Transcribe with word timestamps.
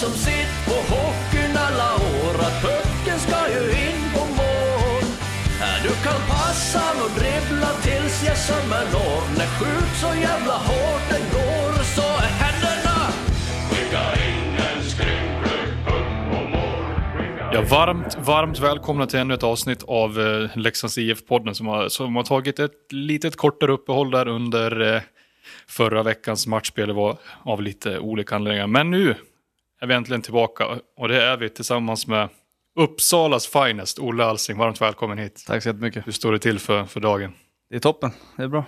som 0.00 0.12
sitt 0.12 0.52
på 0.66 0.76
hockeyn 0.94 1.56
alla 1.66 1.90
år 1.94 2.34
att 2.46 2.56
pucken 2.62 3.18
ska 3.18 3.38
ju 3.54 3.62
in 3.86 4.02
på 4.14 4.20
mål. 4.40 5.04
Du 5.82 5.92
kan 6.06 6.20
passa 6.28 6.84
och 7.04 7.10
dribbla 7.20 7.70
tills 7.82 8.24
jag 8.26 8.36
sömmer 8.36 8.84
når. 8.92 9.38
När 9.38 9.46
skjut 9.56 9.92
så 10.00 10.06
jävla 10.06 10.56
hårt 10.68 11.04
den 11.10 11.24
går 11.34 11.72
så 11.96 12.06
är 12.26 12.32
händerna 12.42 12.98
Ja, 17.52 17.62
varmt, 17.70 18.18
varmt 18.18 18.58
välkomna 18.58 19.06
till 19.06 19.18
ännu 19.18 19.34
ett 19.34 19.42
avsnitt 19.42 19.82
av 19.82 20.20
eh, 20.20 20.58
Leksands 20.58 20.98
IF-podden 20.98 21.54
som 21.54 21.66
har, 21.66 21.88
som 21.88 22.16
har 22.16 22.22
tagit 22.22 22.58
ett 22.58 22.92
litet 22.92 23.36
kortare 23.36 23.72
uppehåll 23.72 24.10
där 24.10 24.28
under 24.28 24.94
eh, 24.94 25.02
förra 25.66 26.02
veckans 26.02 26.46
matchspel. 26.46 26.92
Var 26.92 27.16
av 27.42 27.62
lite 27.62 27.98
olika 27.98 28.36
anledningar. 28.36 28.66
Men 28.66 28.90
nu 28.90 29.14
är 29.80 29.86
vi 29.86 29.94
äntligen 29.94 30.22
tillbaka 30.22 30.66
och 30.96 31.08
det 31.08 31.22
är 31.22 31.36
vi 31.36 31.48
tillsammans 31.48 32.06
med 32.06 32.28
Uppsalas 32.78 33.46
finest, 33.46 33.98
Olle 33.98 34.24
Alsing. 34.24 34.58
Varmt 34.58 34.80
välkommen 34.80 35.18
hit. 35.18 35.44
Tack 35.46 35.62
så 35.62 35.68
jättemycket. 35.68 36.06
Hur 36.06 36.12
står 36.12 36.32
det 36.32 36.38
till 36.38 36.58
för, 36.58 36.84
för 36.84 37.00
dagen? 37.00 37.32
Det 37.70 37.76
är 37.76 37.80
toppen, 37.80 38.10
det 38.36 38.42
är 38.42 38.48
bra. 38.48 38.64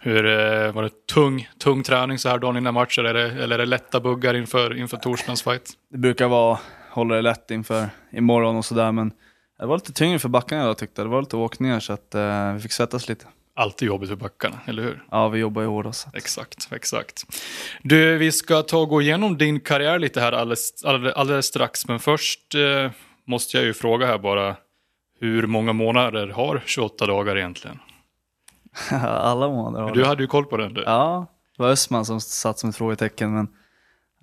Hur, 0.00 0.26
eh, 0.26 0.72
var 0.72 0.82
det 0.82 1.06
tung, 1.14 1.48
tung 1.58 1.82
träning 1.82 2.18
så 2.18 2.28
här 2.28 2.38
dagen 2.38 2.56
innan 2.56 2.74
matcher? 2.74 3.04
Är 3.04 3.14
det, 3.14 3.42
eller 3.42 3.54
är 3.54 3.58
det 3.58 3.66
lätta 3.66 4.00
buggar 4.00 4.34
inför, 4.34 4.76
inför 4.76 4.96
torsdagens 4.96 5.42
fight? 5.42 5.72
Det 5.90 5.98
brukar 5.98 6.28
vara, 6.28 6.58
hålla 6.90 7.14
det 7.14 7.22
lätt 7.22 7.50
inför 7.50 7.88
imorgon 8.12 8.56
och 8.56 8.64
sådär, 8.64 8.92
men 8.92 9.12
det 9.58 9.66
var 9.66 9.76
lite 9.76 9.92
tyngre 9.92 10.18
för 10.18 10.28
backarna 10.28 10.62
jag 10.62 10.78
tyckte. 10.78 11.02
Det 11.02 11.08
var 11.08 11.20
lite 11.20 11.36
åkningar 11.36 11.80
så 11.80 11.92
att 11.92 12.14
eh, 12.14 12.52
vi 12.52 12.60
fick 12.60 12.72
svettas 12.72 13.08
lite. 13.08 13.26
Alltid 13.58 13.88
jobbigt 13.88 14.08
för 14.08 14.16
backarna, 14.16 14.60
eller 14.66 14.82
hur? 14.82 15.04
Ja, 15.10 15.28
vi 15.28 15.38
jobbar 15.38 15.62
ju 15.62 15.68
hårdast. 15.68 16.08
Exakt, 16.14 16.68
exakt. 16.72 17.22
Du, 17.82 18.18
vi 18.18 18.32
ska 18.32 18.62
ta 18.62 18.78
och 18.78 18.88
gå 18.88 19.02
igenom 19.02 19.38
din 19.38 19.60
karriär 19.60 19.98
lite 19.98 20.20
här 20.20 20.32
alldeles, 20.32 20.84
alldeles, 20.84 21.46
strax. 21.46 21.88
Men 21.88 22.00
först 22.00 22.54
eh, 22.54 22.90
måste 23.24 23.56
jag 23.56 23.66
ju 23.66 23.74
fråga 23.74 24.06
här 24.06 24.18
bara. 24.18 24.56
Hur 25.20 25.46
många 25.46 25.72
månader 25.72 26.28
har 26.28 26.62
28 26.66 27.06
dagar 27.06 27.36
egentligen? 27.36 27.78
Alla 29.02 29.48
månader 29.48 29.84
har 29.84 29.94
Du 29.94 30.04
hade 30.04 30.22
ju 30.22 30.26
koll 30.26 30.44
på 30.44 30.56
den. 30.56 30.74
Du. 30.74 30.82
Ja, 30.86 31.26
det 31.56 31.62
var 31.62 31.70
Östman 31.70 32.04
som 32.04 32.20
satt 32.20 32.58
som 32.58 32.70
ett 32.70 32.76
frågetecken, 32.76 33.34
men, 33.34 33.48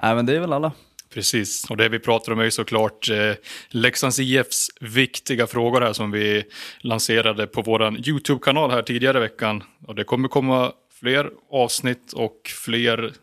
nej, 0.02 0.16
men 0.16 0.26
det 0.26 0.36
är 0.36 0.40
väl 0.40 0.54
alla. 0.54 0.72
Precis, 1.14 1.70
och 1.70 1.78
det 1.78 1.90
vi 1.90 2.00
pratar 2.00 2.32
om 2.32 2.40
är 2.40 2.44
ju 2.44 2.52
såklart 2.52 3.10
eh, 3.10 3.34
Leksands 3.70 4.20
IFs 4.20 4.70
viktiga 4.82 5.48
frågor 5.48 5.82
här 5.82 5.94
som 5.94 6.12
vi 6.12 6.44
lanserade 6.80 7.48
på 7.48 7.62
vår 7.62 8.08
YouTube-kanal 8.08 8.72
här 8.72 8.82
tidigare 8.82 9.18
i 9.18 9.22
veckan. 9.22 9.64
Och 9.88 9.96
det 9.96 10.04
kommer 10.04 10.28
komma 10.28 10.72
fler 11.00 11.30
avsnitt 11.52 12.14
och 12.14 12.52
fler 12.66 13.14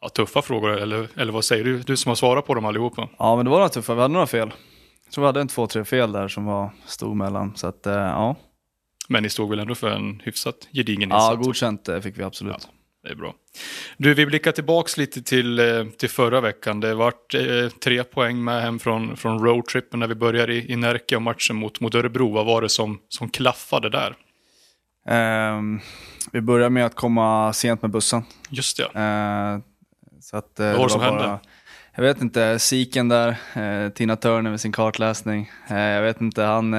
ja, 0.00 0.08
tuffa 0.08 0.42
frågor, 0.42 0.70
eller, 0.70 1.08
eller 1.16 1.32
vad 1.32 1.44
säger 1.44 1.64
du? 1.64 1.78
Du 1.78 1.96
som 1.96 2.08
har 2.08 2.16
svarat 2.16 2.46
på 2.46 2.54
dem 2.54 2.64
allihopa. 2.64 3.08
Ja, 3.18 3.36
men 3.36 3.44
det 3.44 3.50
var 3.50 3.58
några 3.58 3.68
tuffa. 3.68 3.94
Vi 3.94 4.00
hade 4.00 4.14
några 4.14 4.26
fel. 4.26 4.52
Jag 5.04 5.12
tror 5.12 5.22
vi 5.22 5.26
hade 5.26 5.40
en 5.40 5.48
två, 5.48 5.66
tre 5.66 5.84
fel 5.84 6.12
där 6.12 6.28
som 6.28 6.44
var, 6.44 6.70
stod 6.86 7.16
mellan. 7.16 7.56
Så 7.56 7.66
att, 7.66 7.86
eh, 7.86 7.94
ja. 7.94 8.36
Men 9.08 9.22
ni 9.22 9.28
stod 9.28 9.50
väl 9.50 9.58
ändå 9.58 9.74
för 9.74 9.90
en 9.90 10.20
hyfsat 10.24 10.68
gedigen 10.72 11.10
ja, 11.10 11.16
insats? 11.16 11.46
godkänt 11.46 11.88
eh, 11.88 12.00
fick 12.00 12.18
vi 12.18 12.22
absolut. 12.22 12.68
Det 13.06 13.12
är 13.12 13.16
bra. 13.16 13.34
Du, 13.96 14.14
vi 14.14 14.26
blickar 14.26 14.52
tillbaks 14.52 14.96
lite 14.96 15.22
till, 15.22 15.58
eh, 15.58 15.84
till 15.84 16.10
förra 16.10 16.40
veckan. 16.40 16.80
Det 16.80 16.94
vart 16.94 17.34
eh, 17.34 17.68
tre 17.84 18.04
poäng 18.04 18.44
med 18.44 18.62
hem 18.62 18.78
från, 18.78 19.16
från 19.16 19.44
roadtrippen 19.44 20.00
när 20.00 20.06
vi 20.06 20.14
började 20.14 20.54
i, 20.54 20.72
i 20.72 20.76
Närke 20.76 21.16
och 21.16 21.22
matchen 21.22 21.56
mot, 21.56 21.80
mot 21.80 21.94
Örebro. 21.94 22.32
Vad 22.32 22.46
var 22.46 22.62
det 22.62 22.68
som, 22.68 22.98
som 23.08 23.30
klaffade 23.30 23.90
där? 23.90 24.16
Ehm, 25.08 25.80
vi 26.32 26.40
börjar 26.40 26.70
med 26.70 26.86
att 26.86 26.94
komma 26.94 27.52
sent 27.52 27.82
med 27.82 27.90
bussen. 27.90 28.22
Just 28.48 28.76
det, 28.76 29.00
Eh, 29.00 29.58
så 30.20 30.36
att, 30.36 30.60
eh, 30.60 30.66
Vad 30.66 30.76
var 30.76 30.84
det 30.84 30.90
som 30.90 31.00
hände? 31.00 31.38
Jag 31.94 32.02
vet 32.02 32.22
inte, 32.22 32.58
Siken 32.58 33.08
där, 33.08 33.36
eh, 33.54 33.90
Tina 33.92 34.16
Turner 34.16 34.50
med 34.50 34.60
sin 34.60 34.72
kartläsning. 34.72 35.50
Jag 35.68 36.02
vet 36.02 36.20
inte, 36.20 36.42
han... 36.42 36.74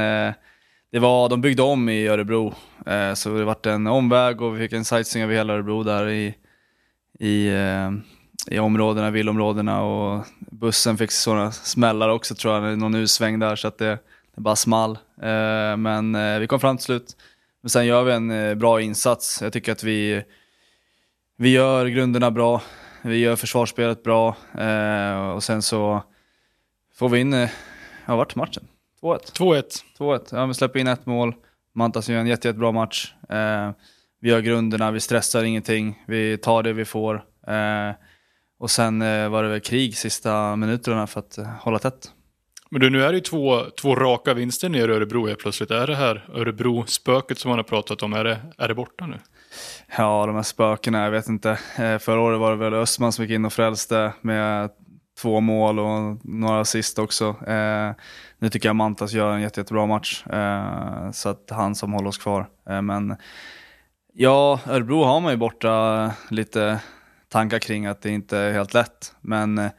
Det 0.91 0.99
var, 0.99 1.29
de 1.29 1.41
byggde 1.41 1.61
om 1.61 1.89
i 1.89 2.07
Örebro, 2.07 2.53
eh, 2.85 3.13
så 3.13 3.29
det 3.29 3.45
vart 3.45 3.65
en 3.65 3.87
omväg 3.87 4.41
och 4.41 4.55
vi 4.55 4.59
fick 4.59 4.73
en 4.73 4.85
sightseeing 4.85 5.23
över 5.23 5.35
hela 5.35 5.53
Örebro 5.53 5.83
där 5.83 6.09
i, 6.09 6.35
i, 7.19 7.47
eh, 7.47 7.91
i 8.47 8.59
områdena, 8.59 9.11
villområdena 9.11 9.81
och 9.81 10.25
bussen 10.51 10.97
fick 10.97 11.11
sådana 11.11 11.51
smällar 11.51 12.09
också 12.09 12.35
tror 12.35 12.53
jag, 12.53 12.77
någon 12.77 12.95
U-sväng 12.95 13.39
där 13.39 13.55
så 13.55 13.67
att 13.67 13.77
det, 13.77 13.99
det 14.35 14.41
bara 14.41 14.55
small. 14.55 14.91
Eh, 15.21 15.77
men 15.77 16.15
eh, 16.15 16.39
vi 16.39 16.47
kom 16.47 16.59
fram 16.59 16.77
till 16.77 16.85
slut. 16.85 17.17
Men 17.61 17.69
sen 17.69 17.85
gör 17.85 18.03
vi 18.03 18.11
en 18.11 18.31
eh, 18.31 18.55
bra 18.55 18.81
insats. 18.81 19.41
Jag 19.41 19.53
tycker 19.53 19.71
att 19.71 19.83
vi, 19.83 20.23
vi 21.37 21.49
gör 21.49 21.85
grunderna 21.85 22.31
bra, 22.31 22.61
vi 23.01 23.17
gör 23.17 23.35
försvarsspelet 23.35 24.03
bra 24.03 24.35
eh, 24.59 25.29
och 25.29 25.43
sen 25.43 25.61
så 25.61 26.03
får 26.95 27.09
vi 27.09 27.19
in, 27.19 27.33
eh, 27.33 27.49
ja 28.05 28.15
vart 28.15 28.35
matchen? 28.35 28.67
2-1. 29.01 29.19
2-1. 29.37 29.63
2-1. 29.99 30.27
Ja, 30.31 30.45
vi 30.45 30.53
släpper 30.53 30.79
in 30.79 30.87
ett 30.87 31.05
mål. 31.05 31.35
Mantas 31.75 32.09
gör 32.09 32.19
en 32.19 32.27
jätte, 32.27 32.47
jättebra 32.47 32.71
match. 32.71 33.13
Eh, 33.29 33.71
vi 34.21 34.29
gör 34.29 34.41
grunderna, 34.41 34.91
vi 34.91 34.99
stressar 34.99 35.43
ingenting. 35.43 36.03
Vi 36.07 36.37
tar 36.37 36.63
det 36.63 36.73
vi 36.73 36.85
får. 36.85 37.15
Eh, 37.47 37.91
och 38.59 38.71
sen 38.71 39.01
eh, 39.01 39.29
var 39.29 39.43
det 39.43 39.49
väl 39.49 39.59
krig 39.59 39.97
sista 39.97 40.55
minuterna 40.55 41.07
för 41.07 41.19
att 41.19 41.37
eh, 41.37 41.47
hålla 41.47 41.79
tätt. 41.79 42.11
Men 42.69 42.81
du, 42.81 42.89
nu 42.89 43.03
är 43.03 43.07
det 43.07 43.15
ju 43.15 43.21
två, 43.21 43.61
två 43.81 43.95
raka 43.95 44.33
vinster 44.33 44.69
nere 44.69 44.91
i 44.91 44.95
Örebro 44.95 45.27
helt 45.27 45.39
plötsligt. 45.39 45.71
Är 45.71 45.87
det 45.87 45.95
här 45.95 46.29
Örebro-spöket 46.33 47.39
som 47.39 47.49
man 47.49 47.59
har 47.59 47.63
pratat 47.63 48.03
om, 48.03 48.13
är 48.13 48.23
det, 48.23 48.37
är 48.57 48.67
det 48.67 48.75
borta 48.75 49.05
nu? 49.05 49.19
Ja, 49.97 50.25
de 50.25 50.35
här 50.35 50.43
spökena, 50.43 51.03
jag 51.03 51.11
vet 51.11 51.29
inte. 51.29 51.59
Eh, 51.79 51.97
förra 51.97 52.19
året 52.19 52.39
var 52.39 52.51
det 52.51 52.57
väl 52.57 52.73
Östman 52.73 53.11
som 53.11 53.25
gick 53.25 53.33
in 53.33 53.45
och 53.45 53.53
frälste 53.53 54.13
med 54.21 54.69
två 55.21 55.41
mål 55.41 55.79
och 55.79 56.25
några 56.25 56.59
assist 56.59 56.99
också. 56.99 57.35
Eh, 57.47 57.91
nu 58.39 58.49
tycker 58.49 58.69
jag 58.69 58.75
Mantas 58.75 59.13
gör 59.13 59.33
en 59.33 59.41
jätte, 59.41 59.59
jättebra 59.59 59.85
match. 59.85 60.27
Eh, 60.27 61.11
så 61.11 61.29
att 61.29 61.49
han 61.49 61.75
som 61.75 61.93
håller 61.93 62.09
oss 62.09 62.17
kvar. 62.17 62.49
Eh, 62.69 62.81
men 62.81 63.15
ja, 64.13 64.59
Örebro 64.67 65.03
har 65.03 65.19
man 65.19 65.31
ju 65.31 65.37
borta 65.37 66.11
lite 66.29 66.79
tankar 67.29 67.59
kring 67.59 67.85
att 67.85 68.01
det 68.01 68.09
inte 68.09 68.37
är 68.37 68.53
helt 68.53 68.73
lätt. 68.73 69.15
Men 69.21 69.57
eh, 69.57 69.71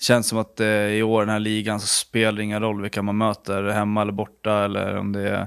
känns 0.00 0.28
som 0.28 0.38
att 0.38 0.60
eh, 0.60 0.66
i 0.68 1.02
år 1.02 1.20
den 1.20 1.28
här 1.28 1.38
ligan 1.38 1.80
så 1.80 1.86
spelar 1.86 2.32
det 2.32 2.44
ingen 2.44 2.62
roll 2.62 2.82
vilka 2.82 3.02
man 3.02 3.16
möter, 3.18 3.64
hemma 3.64 4.02
eller 4.02 4.12
borta 4.12 4.64
eller 4.64 4.96
om 4.96 5.12
det 5.12 5.28
är 5.28 5.46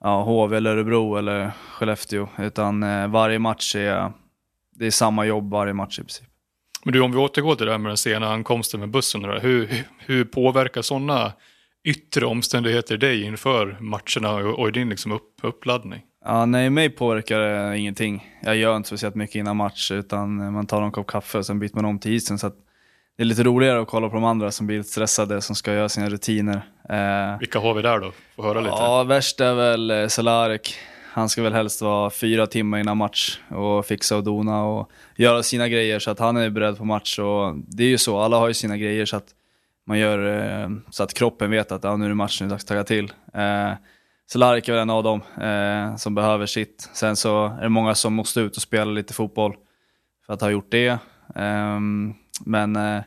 ja, 0.00 0.22
HV 0.22 0.56
eller 0.56 0.70
Örebro 0.70 1.16
eller 1.16 1.50
Skellefteå. 1.70 2.28
Utan 2.38 2.82
eh, 2.82 3.08
varje 3.08 3.38
match 3.38 3.76
är, 3.76 4.12
det 4.74 4.86
är 4.86 4.90
samma 4.90 5.24
jobb 5.24 5.50
varje 5.50 5.72
match 5.72 5.98
i 5.98 6.02
princip. 6.02 6.31
Men 6.84 6.92
du, 6.92 7.00
om 7.00 7.12
vi 7.12 7.18
återgår 7.18 7.54
till 7.54 7.66
det 7.66 7.72
här 7.72 7.78
med 7.78 7.90
den 7.90 7.96
sena 7.96 8.32
ankomsten 8.32 8.80
med 8.80 8.88
bussen. 8.88 9.24
Hur, 9.24 9.84
hur- 9.98 10.24
påverkar 10.24 10.82
sådana 10.82 11.32
yttre 11.84 12.26
omständigheter 12.26 12.96
dig 12.96 13.22
inför 13.22 13.76
matcherna 13.80 14.34
och, 14.48 14.58
och 14.58 14.72
din 14.72 14.88
liksom 14.88 15.12
upp, 15.12 15.22
uppladdning? 15.42 16.00
Ja, 16.24 16.46
nej, 16.46 16.70
mig 16.70 16.90
påverkar 16.90 17.38
det 17.38 17.78
ingenting. 17.78 18.26
Jag 18.42 18.56
gör 18.56 18.76
inte 18.76 18.86
speciellt 18.86 19.14
mycket 19.14 19.36
innan 19.36 19.56
match 19.56 19.90
utan 19.90 20.52
man 20.52 20.66
tar 20.66 20.82
en 20.82 20.92
kopp 20.92 21.06
kaffe 21.06 21.38
och 21.38 21.46
sen 21.46 21.58
byter 21.58 21.74
man 21.74 21.84
om 21.84 21.98
till 21.98 22.12
isen. 22.12 22.38
Så 22.38 22.48
det 23.16 23.22
är 23.22 23.24
lite 23.24 23.42
roligare 23.42 23.80
att 23.80 23.88
kolla 23.88 24.08
på 24.08 24.14
de 24.14 24.24
andra 24.24 24.50
som 24.50 24.66
blir 24.66 24.78
lite 24.78 24.90
stressade, 24.90 25.40
som 25.40 25.56
ska 25.56 25.72
göra 25.74 25.88
sina 25.88 26.08
rutiner. 26.08 26.62
Eh, 26.88 27.38
Vilka 27.40 27.58
har 27.58 27.74
vi 27.74 27.82
där 27.82 27.98
då? 28.00 28.12
Få 28.36 28.42
höra 28.42 28.60
lite. 28.60 28.74
Ja, 28.78 29.02
värst 29.02 29.40
är 29.40 29.54
väl 29.54 29.90
eh, 29.90 30.06
Cehlarik. 30.08 30.74
Han 31.14 31.28
ska 31.28 31.42
väl 31.42 31.52
helst 31.52 31.82
vara 31.82 32.10
fyra 32.10 32.46
timmar 32.46 32.78
innan 32.78 32.96
match 32.96 33.38
och 33.48 33.86
fixa 33.86 34.16
och 34.16 34.24
dona 34.24 34.64
och 34.64 34.90
göra 35.16 35.42
sina 35.42 35.68
grejer 35.68 35.98
så 35.98 36.10
att 36.10 36.18
han 36.18 36.36
är 36.36 36.50
beredd 36.50 36.78
på 36.78 36.84
match. 36.84 37.18
Och 37.18 37.54
det 37.56 37.84
är 37.84 37.88
ju 37.88 37.98
så, 37.98 38.18
alla 38.18 38.38
har 38.38 38.48
ju 38.48 38.54
sina 38.54 38.76
grejer 38.76 39.06
så 39.06 39.16
att 39.16 39.26
man 39.86 39.98
gör 39.98 40.50
eh, 40.62 40.68
så 40.90 41.02
att 41.02 41.14
kroppen 41.14 41.50
vet 41.50 41.72
att 41.72 41.84
ja, 41.84 41.96
nu 41.96 42.04
är 42.04 42.08
det 42.08 42.14
match, 42.14 42.40
nu 42.40 42.44
är 42.44 42.48
det 42.48 42.54
dags 42.54 42.64
att 42.64 42.68
tagga 42.68 42.84
till. 42.84 43.12
Eh, 43.34 43.72
Cehlarik 44.32 44.68
är 44.68 44.72
väl 44.72 44.82
en 44.82 44.90
av 44.90 45.02
dem 45.02 45.20
eh, 45.40 45.96
som 45.96 46.14
behöver 46.14 46.46
sitt. 46.46 46.90
Sen 46.92 47.16
så 47.16 47.46
är 47.46 47.62
det 47.62 47.68
många 47.68 47.94
som 47.94 48.14
måste 48.14 48.40
ut 48.40 48.56
och 48.56 48.62
spela 48.62 48.90
lite 48.90 49.14
fotboll 49.14 49.56
för 50.26 50.32
att 50.32 50.40
ha 50.40 50.50
gjort 50.50 50.70
det. 50.70 50.98
Ehm, 51.34 52.14
men 52.46 52.76
eh, 52.76 53.02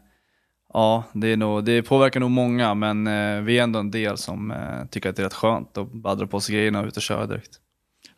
Ja, 0.73 1.03
det, 1.13 1.27
är 1.27 1.37
nog, 1.37 1.63
det 1.63 1.83
påverkar 1.83 2.19
nog 2.19 2.31
många, 2.31 2.73
men 2.73 3.07
eh, 3.07 3.41
vi 3.41 3.59
är 3.59 3.63
ändå 3.63 3.79
en 3.79 3.91
del 3.91 4.17
som 4.17 4.53
tycker 4.91 5.09
att 5.09 5.15
det 5.15 5.21
är 5.21 5.23
rätt 5.23 5.33
skönt 5.33 5.77
att 5.77 5.91
bara 5.91 6.15
dra 6.15 6.27
på 6.27 6.39
sig 6.39 6.55
grejerna 6.55 6.79
och 6.79 6.87
ut 6.87 6.97
och 6.97 7.03
köra 7.03 7.25
direkt. 7.25 7.59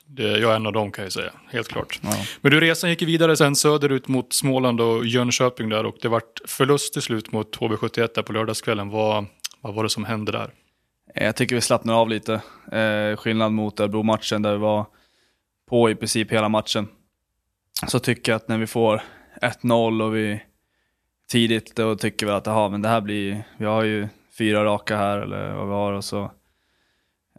Det, 0.09 0.38
jag 0.38 0.51
är 0.51 0.56
en 0.56 0.65
av 0.65 0.74
dem 0.74 0.92
kan 0.92 1.04
jag 1.04 1.13
säga, 1.13 1.31
helt 1.51 1.68
klart. 1.68 2.00
Ja. 2.04 2.09
Men 2.42 2.51
du, 2.51 2.59
resan 2.59 2.89
gick 2.89 3.01
vidare 3.01 3.38
sen 3.38 3.56
söderut 3.56 4.07
mot 4.07 4.33
Småland 4.33 4.81
och 4.81 5.06
Jönköping 5.06 5.69
där 5.69 5.86
och 5.86 5.95
det 6.01 6.07
vart 6.07 6.42
förlust 6.45 6.94
till 6.94 7.01
slut 7.01 7.31
mot 7.31 7.57
HV71 7.57 8.09
där 8.15 8.21
på 8.21 8.33
lördagskvällen. 8.33 8.89
Vad, 8.89 9.25
vad 9.62 9.74
var 9.74 9.83
det 9.83 9.89
som 9.89 10.06
hände 10.06 10.31
där? 10.31 10.51
Eh, 11.15 11.25
Jag 11.25 11.36
tycker 11.36 11.56
vi 11.56 11.62
slappnar 11.62 11.94
av 11.94 12.09
lite. 12.09 12.33
Eh, 12.71 13.18
skillnad 13.18 13.51
mot 13.51 13.80
Örebro-matchen 13.80 14.42
där 14.42 14.51
vi 14.51 14.57
var 14.57 14.86
på 15.69 15.89
i 15.89 15.95
princip 15.95 16.31
hela 16.31 16.50
matchen. 16.50 16.88
Så 17.88 18.00
tycker 18.00 18.31
jag 18.31 18.36
att 18.38 18.48
när 18.48 18.57
vi 18.57 18.68
får 18.68 19.01
1-0 19.42 20.04
och 20.04 20.15
vi 20.15 20.42
tidigt 21.31 21.75
då 21.75 21.95
tycker 21.95 22.25
vi 22.25 22.31
att 22.31 22.48
aha, 22.48 22.69
men 22.69 22.81
det 22.81 22.89
här 22.89 23.01
blir, 23.01 23.44
vi 23.57 23.65
har 23.65 23.83
ju 23.83 24.07
fyra 24.38 24.65
raka 24.65 24.98
här 24.98 25.18
eller 25.18 25.54
vad 25.54 25.68
vi 25.68 25.74
har 25.74 25.94
och 25.94 26.04
så 26.04 26.31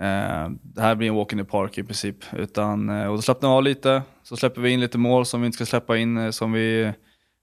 Eh, 0.01 0.51
det 0.63 0.83
här 0.83 0.95
blir 0.95 1.09
en 1.09 1.15
walk 1.15 1.33
in 1.33 1.39
the 1.39 1.45
park 1.45 1.79
i 1.79 1.83
princip. 1.83 2.17
Utan, 2.33 2.89
eh, 2.89 3.07
och 3.07 3.17
då 3.17 3.23
slappnar 3.23 3.49
vi 3.49 3.55
av 3.55 3.63
lite, 3.63 4.03
så 4.23 4.37
släpper 4.37 4.61
vi 4.61 4.71
in 4.71 4.81
lite 4.81 4.99
mål 4.99 5.27
som 5.27 5.41
vi 5.41 5.47
inte 5.47 5.57
ska 5.57 5.67
släppa 5.67 5.97
in, 5.97 6.19
eh, 6.19 6.31
som 6.31 6.53
vi 6.53 6.93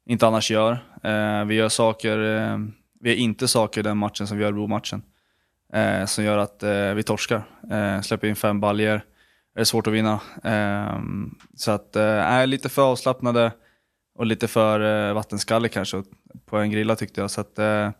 inte 0.05 0.27
annars 0.27 0.51
gör. 0.51 0.79
Vi 1.45 1.55
gör 1.55 1.69
saker, 1.69 2.17
vi 3.01 3.09
har 3.09 3.17
inte 3.17 3.47
saker 3.47 3.81
i 3.81 3.83
den 3.83 3.97
matchen 3.97 4.27
som 4.27 4.37
vi 4.37 4.43
gör 4.43 4.63
i 4.63 4.67
matchen 4.67 5.03
som 6.07 6.23
gör 6.23 6.37
att 6.37 6.63
vi 6.95 7.03
torskar. 7.03 7.43
Släpper 8.01 8.27
in 8.27 8.35
fem 8.35 8.59
baljer 8.59 8.95
är 9.55 9.59
det 9.59 9.65
svårt 9.65 9.87
att 9.87 9.93
vinna. 9.93 10.19
Så 11.55 11.71
att, 11.71 11.95
eh, 11.95 12.03
är 12.03 12.47
lite 12.47 12.69
för 12.69 12.81
avslappnade 12.81 13.51
och 14.15 14.25
lite 14.25 14.47
för 14.47 15.07
eh, 15.09 15.13
vattenskallig 15.13 15.71
kanske 15.71 16.03
på 16.45 16.57
en 16.57 16.71
grilla 16.71 16.95
tyckte 16.95 17.21
jag. 17.21 17.31
Så 17.31 17.41
att, 17.41 17.55
det 17.55 17.93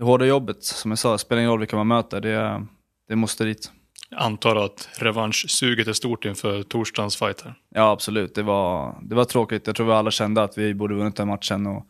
hårda 0.00 0.26
jobbet, 0.26 0.64
som 0.64 0.90
jag 0.90 0.98
sa, 0.98 1.18
spelar 1.18 1.40
ingen 1.40 1.50
roll 1.50 1.60
vilka 1.60 1.76
man 1.76 1.88
möter, 1.88 2.20
det, 2.20 2.66
det 3.08 3.16
måste 3.16 3.44
dit. 3.44 3.72
Antar 4.10 4.56
att 4.56 4.88
revanschsuget 4.98 5.88
är 5.88 5.92
stort 5.92 6.24
inför 6.24 6.62
torsdagens 6.62 7.16
fight 7.16 7.40
här. 7.40 7.54
Ja, 7.68 7.90
absolut. 7.90 8.34
Det 8.34 8.42
var, 8.42 8.98
det 9.02 9.14
var 9.14 9.24
tråkigt. 9.24 9.66
Jag 9.66 9.76
tror 9.76 9.86
vi 9.86 9.92
alla 9.92 10.10
kände 10.10 10.42
att 10.42 10.58
vi 10.58 10.74
borde 10.74 10.94
vunnit 10.94 11.16
den 11.16 11.28
matchen. 11.28 11.66
Och, 11.66 11.86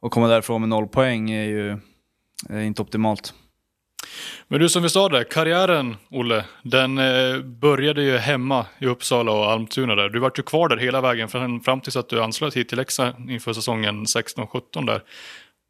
och 0.00 0.12
komma 0.12 0.28
därifrån 0.28 0.60
med 0.60 0.68
noll 0.68 0.88
poäng 0.88 1.30
är 1.30 1.44
ju 1.44 1.78
är 2.48 2.60
inte 2.60 2.82
optimalt. 2.82 3.34
Men 4.48 4.60
du, 4.60 4.68
som 4.68 4.82
vi 4.82 4.88
sa 4.88 5.08
där, 5.08 5.24
karriären, 5.24 5.96
Olle, 6.10 6.44
den 6.62 6.98
eh, 6.98 7.38
började 7.40 8.02
ju 8.02 8.16
hemma 8.16 8.66
i 8.78 8.86
Uppsala 8.86 9.32
och 9.32 9.50
Almtuna 9.50 9.94
där. 9.94 10.08
Du 10.08 10.18
var 10.18 10.32
ju 10.36 10.42
kvar 10.42 10.68
där 10.68 10.76
hela 10.76 11.00
vägen 11.00 11.28
fram, 11.28 11.60
fram 11.60 11.80
tills 11.80 11.96
att 11.96 12.08
du 12.08 12.22
anslöt 12.22 12.56
hit 12.56 12.68
till 12.68 12.78
Leksand 12.78 13.30
inför 13.30 13.52
säsongen 13.52 14.04
16-17 14.04 14.86
där. 14.86 15.02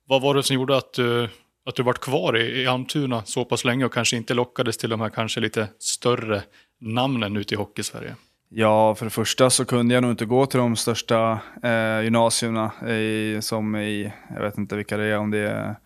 Vad 0.07 0.23
var 0.23 0.35
det 0.35 0.43
som 0.43 0.55
gjorde 0.55 0.77
att 0.77 0.93
du, 0.93 1.29
att 1.67 1.75
du 1.75 1.83
vart 1.83 1.99
kvar 1.99 2.37
i, 2.37 2.63
i 2.63 2.67
Almtuna 2.67 3.23
så 3.25 3.45
pass 3.45 3.65
länge 3.65 3.85
och 3.85 3.93
kanske 3.93 4.17
inte 4.17 4.35
lockades 4.35 4.77
till 4.77 4.91
de 4.91 5.01
här 5.01 5.11
kanske 5.11 5.41
lite 5.41 5.69
större 5.79 6.43
namnen 6.81 7.37
ute 7.37 7.55
i 7.55 7.57
Hockeysverige? 7.57 8.15
Ja, 8.49 8.95
för 8.95 9.07
det 9.07 9.11
första 9.11 9.51
så 9.51 9.65
kunde 9.65 9.95
jag 9.95 10.03
nog 10.03 10.11
inte 10.11 10.25
gå 10.25 10.47
till 10.47 10.59
de 10.59 10.77
största 10.77 11.39
eh, 11.63 12.03
gymnasierna 12.03 12.89
i, 12.89 13.39
som 13.43 13.77
i, 13.77 14.13
jag 14.35 14.43
vet 14.43 14.59
inte 14.59 14.77
vilka 14.77 14.97
det 14.97 15.05
är, 15.05 15.19
om 15.19 15.31
det 15.31 15.39
är 15.39 15.77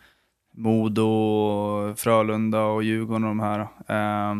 Modo, 0.55 1.95
Frölunda 1.97 2.63
och 2.63 2.83
Djurgården 2.83 3.25
och 3.25 3.31
de 3.31 3.41
här. 3.41 3.61
Eh, 3.89 4.35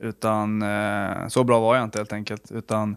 utan 0.00 0.62
eh, 0.62 1.28
så 1.28 1.44
bra 1.44 1.60
var 1.60 1.76
jag 1.76 1.84
inte 1.84 1.98
helt 1.98 2.12
enkelt. 2.12 2.52
Utan 2.52 2.96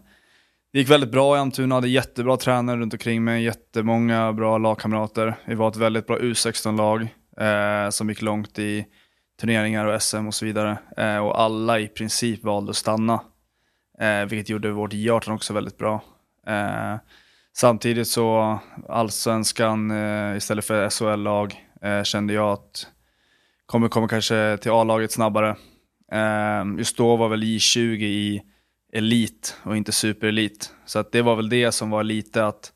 det 0.72 0.78
gick 0.78 0.90
väldigt 0.90 1.12
bra 1.12 1.36
i 1.36 1.40
Almtuna, 1.40 1.74
hade 1.74 1.88
jättebra 1.88 2.36
tränare 2.36 2.80
runt 2.80 2.92
omkring 2.92 3.24
mig, 3.24 3.44
jättemånga 3.44 4.32
bra 4.32 4.58
lagkamrater. 4.58 5.34
Vi 5.46 5.54
var 5.54 5.68
ett 5.68 5.76
väldigt 5.76 6.06
bra 6.06 6.18
U16-lag 6.18 7.08
eh, 7.40 7.90
som 7.90 8.08
gick 8.08 8.22
långt 8.22 8.58
i 8.58 8.86
turneringar 9.40 9.84
och 9.84 10.02
SM 10.02 10.26
och 10.26 10.34
så 10.34 10.44
vidare. 10.44 10.78
Eh, 10.96 11.18
och 11.18 11.40
alla 11.40 11.78
i 11.78 11.88
princip 11.88 12.44
valde 12.44 12.70
att 12.70 12.76
stanna. 12.76 13.20
Eh, 14.00 14.24
vilket 14.24 14.48
gjorde 14.48 14.70
vårt 14.70 14.92
J18 14.92 15.34
också 15.34 15.52
väldigt 15.52 15.78
bra. 15.78 16.02
Eh, 16.46 16.96
samtidigt 17.56 18.08
så 18.08 18.58
allsvenskan 18.88 19.90
eh, 19.90 20.36
istället 20.36 20.64
för 20.64 20.90
SHL-lag 20.90 21.64
eh, 21.82 22.02
kände 22.02 22.32
jag 22.32 22.52
att 22.52 22.86
kommer, 23.66 23.88
kommer 23.88 24.08
kanske 24.08 24.58
till 24.60 24.70
A-laget 24.70 25.12
snabbare. 25.12 25.56
Eh, 26.12 26.64
just 26.78 26.96
då 26.96 27.16
var 27.16 27.28
väl 27.28 27.42
J20 27.42 28.02
i 28.02 28.42
elit 28.92 29.56
och 29.62 29.76
inte 29.76 29.92
superelit. 29.92 30.72
Så 30.86 30.98
att 30.98 31.12
det 31.12 31.22
var 31.22 31.36
väl 31.36 31.48
det 31.48 31.72
som 31.72 31.90
var 31.90 32.02
lite 32.02 32.46
att 32.46 32.72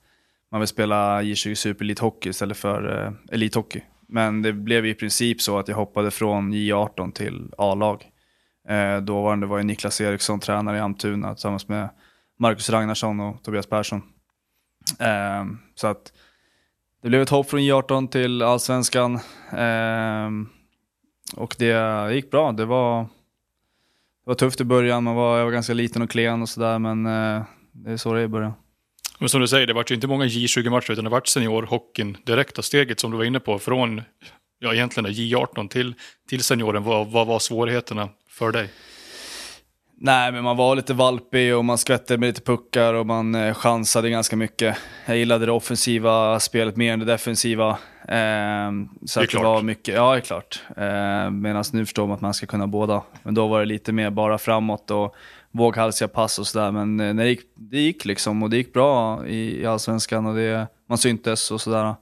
man 0.50 0.60
vill 0.60 0.68
spela 0.68 1.22
J20 1.22 1.54
superelit 1.54 1.98
hockey 1.98 2.28
istället 2.28 2.56
för 2.56 3.06
eh, 3.06 3.12
elithockey. 3.34 3.82
Men 4.12 4.42
det 4.42 4.52
blev 4.52 4.86
i 4.86 4.94
princip 4.94 5.40
så 5.40 5.58
att 5.58 5.68
jag 5.68 5.76
hoppade 5.76 6.10
från 6.10 6.54
J18 6.54 7.12
till 7.12 7.52
A-lag. 7.58 8.04
Eh, 8.68 8.96
dåvarande 8.96 9.46
var 9.46 9.58
ju 9.58 9.64
Niklas 9.64 10.00
Eriksson 10.00 10.40
tränare 10.40 10.76
i 10.76 10.80
Almtuna 10.80 11.34
tillsammans 11.34 11.68
med 11.68 11.88
Marcus 12.38 12.70
Ragnarsson 12.70 13.20
och 13.20 13.42
Tobias 13.42 13.66
Persson. 13.66 14.02
Eh, 14.98 15.44
så 15.74 15.86
att 15.86 16.12
det 17.02 17.08
blev 17.08 17.22
ett 17.22 17.28
hopp 17.28 17.50
från 17.50 17.60
J18 17.60 18.08
till 18.08 18.42
allsvenskan. 18.42 19.14
Eh, 19.52 20.30
och 21.36 21.56
det 21.58 22.14
gick 22.14 22.30
bra. 22.30 22.52
Det 22.52 22.64
var, 22.64 23.02
det 23.02 23.08
var 24.24 24.34
tufft 24.34 24.60
i 24.60 24.64
början, 24.64 25.04
man 25.04 25.14
var, 25.14 25.38
jag 25.38 25.44
var 25.44 25.52
ganska 25.52 25.74
liten 25.74 26.02
och 26.02 26.10
klen 26.10 26.42
och 26.42 26.48
sådär, 26.48 26.78
men 26.78 27.06
eh, 27.06 27.42
det 27.72 27.92
är 27.92 27.96
så 27.96 28.12
det 28.12 28.20
är 28.20 28.24
i 28.24 28.28
början. 28.28 28.52
Men 29.22 29.28
som 29.28 29.40
du 29.40 29.48
säger, 29.48 29.66
det 29.66 29.72
var 29.72 29.84
ju 29.88 29.94
inte 29.94 30.06
många 30.06 30.24
J20-matcher, 30.24 30.92
utan 30.92 31.04
det 31.04 31.10
var 31.10 31.22
seniorhockeyn 31.24 32.16
direkt 32.26 32.58
av 32.58 32.62
steget 32.62 33.00
som 33.00 33.10
du 33.10 33.16
var 33.16 33.24
inne 33.24 33.40
på, 33.40 33.58
från 33.58 34.02
ja, 34.58 34.74
egentligen 34.74 35.10
J18 35.10 35.68
till, 35.68 35.94
till 36.28 36.44
senioren. 36.44 36.82
Vad, 36.82 37.06
vad 37.06 37.26
var 37.26 37.38
svårigheterna 37.38 38.08
för 38.30 38.52
dig? 38.52 38.68
Nej, 40.00 40.32
men 40.32 40.44
man 40.44 40.56
var 40.56 40.76
lite 40.76 40.94
valpig 40.94 41.56
och 41.56 41.64
man 41.64 41.78
skvätte 41.78 42.18
med 42.18 42.26
lite 42.26 42.40
puckar 42.40 42.94
och 42.94 43.06
man 43.06 43.34
eh, 43.34 43.54
chansade 43.54 44.10
ganska 44.10 44.36
mycket. 44.36 44.76
Jag 45.06 45.16
gillade 45.16 45.46
det 45.46 45.52
offensiva 45.52 46.40
spelet 46.40 46.76
mer 46.76 46.92
än 46.92 46.98
det 46.98 47.04
defensiva. 47.04 47.70
Eh, 48.08 48.70
så 49.06 49.20
det, 49.20 49.26
klart. 49.26 49.42
det 49.42 49.48
var 49.48 49.62
mycket, 49.62 49.94
ja 49.94 50.12
det 50.12 50.18
är 50.18 50.20
klart. 50.20 50.62
Eh, 50.76 51.30
Medan 51.30 51.64
nu 51.72 51.84
förstår 51.86 52.06
man 52.06 52.14
att 52.14 52.20
man 52.20 52.34
ska 52.34 52.46
kunna 52.46 52.66
båda. 52.66 53.02
Men 53.22 53.34
då 53.34 53.48
var 53.48 53.60
det 53.60 53.66
lite 53.66 53.92
mer 53.92 54.10
bara 54.10 54.38
framåt 54.38 54.90
och 54.90 55.16
våghalsiga 55.52 56.08
pass 56.08 56.38
och 56.38 56.46
sådär. 56.46 56.70
Men 56.70 57.00
eh, 57.00 57.14
det, 57.14 57.28
gick, 57.28 57.40
det 57.54 57.80
gick 57.80 58.04
liksom 58.04 58.42
och 58.42 58.50
det 58.50 58.56
gick 58.56 58.72
bra 58.72 59.26
i, 59.26 59.60
i 59.60 59.66
allsvenskan 59.66 60.26
och 60.26 60.34
det, 60.34 60.66
man 60.88 60.98
syntes 60.98 61.50
och 61.50 61.60
sådär. 61.60 61.94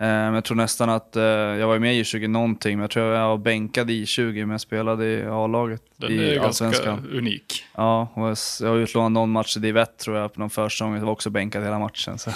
Eh, 0.00 0.06
men 0.06 0.34
jag 0.34 0.44
tror 0.44 0.56
nästan 0.56 0.90
att, 0.90 1.16
eh, 1.16 1.22
jag 1.22 1.66
var 1.66 1.78
med 1.78 1.96
i 1.96 2.04
20 2.04 2.28
någonting, 2.28 2.76
men 2.76 2.80
jag 2.80 2.90
tror 2.90 3.14
jag 3.14 3.28
var 3.28 3.38
bänkad 3.38 3.90
i 3.90 4.06
20 4.06 4.40
men 4.40 4.50
jag 4.50 4.60
spelade 4.60 5.06
i 5.06 5.26
A-laget 5.26 5.82
Den 5.96 6.12
i 6.12 6.18
är 6.18 6.40
ganska 6.40 6.98
unik. 7.12 7.64
Ja, 7.74 8.08
och 8.14 8.38
jag 8.60 8.68
har 8.68 8.76
utlånat 8.76 9.12
någon 9.12 9.30
match 9.30 9.56
i 9.56 9.60
Div 9.60 9.84
tror 9.84 10.16
jag 10.16 10.34
på 10.34 10.40
någon 10.40 10.50
försäsong, 10.50 10.94
jag 10.94 11.00
var 11.00 11.12
också 11.12 11.30
bänkad 11.30 11.64
hela 11.64 11.78
matchen. 11.78 12.18
Så. 12.18 12.30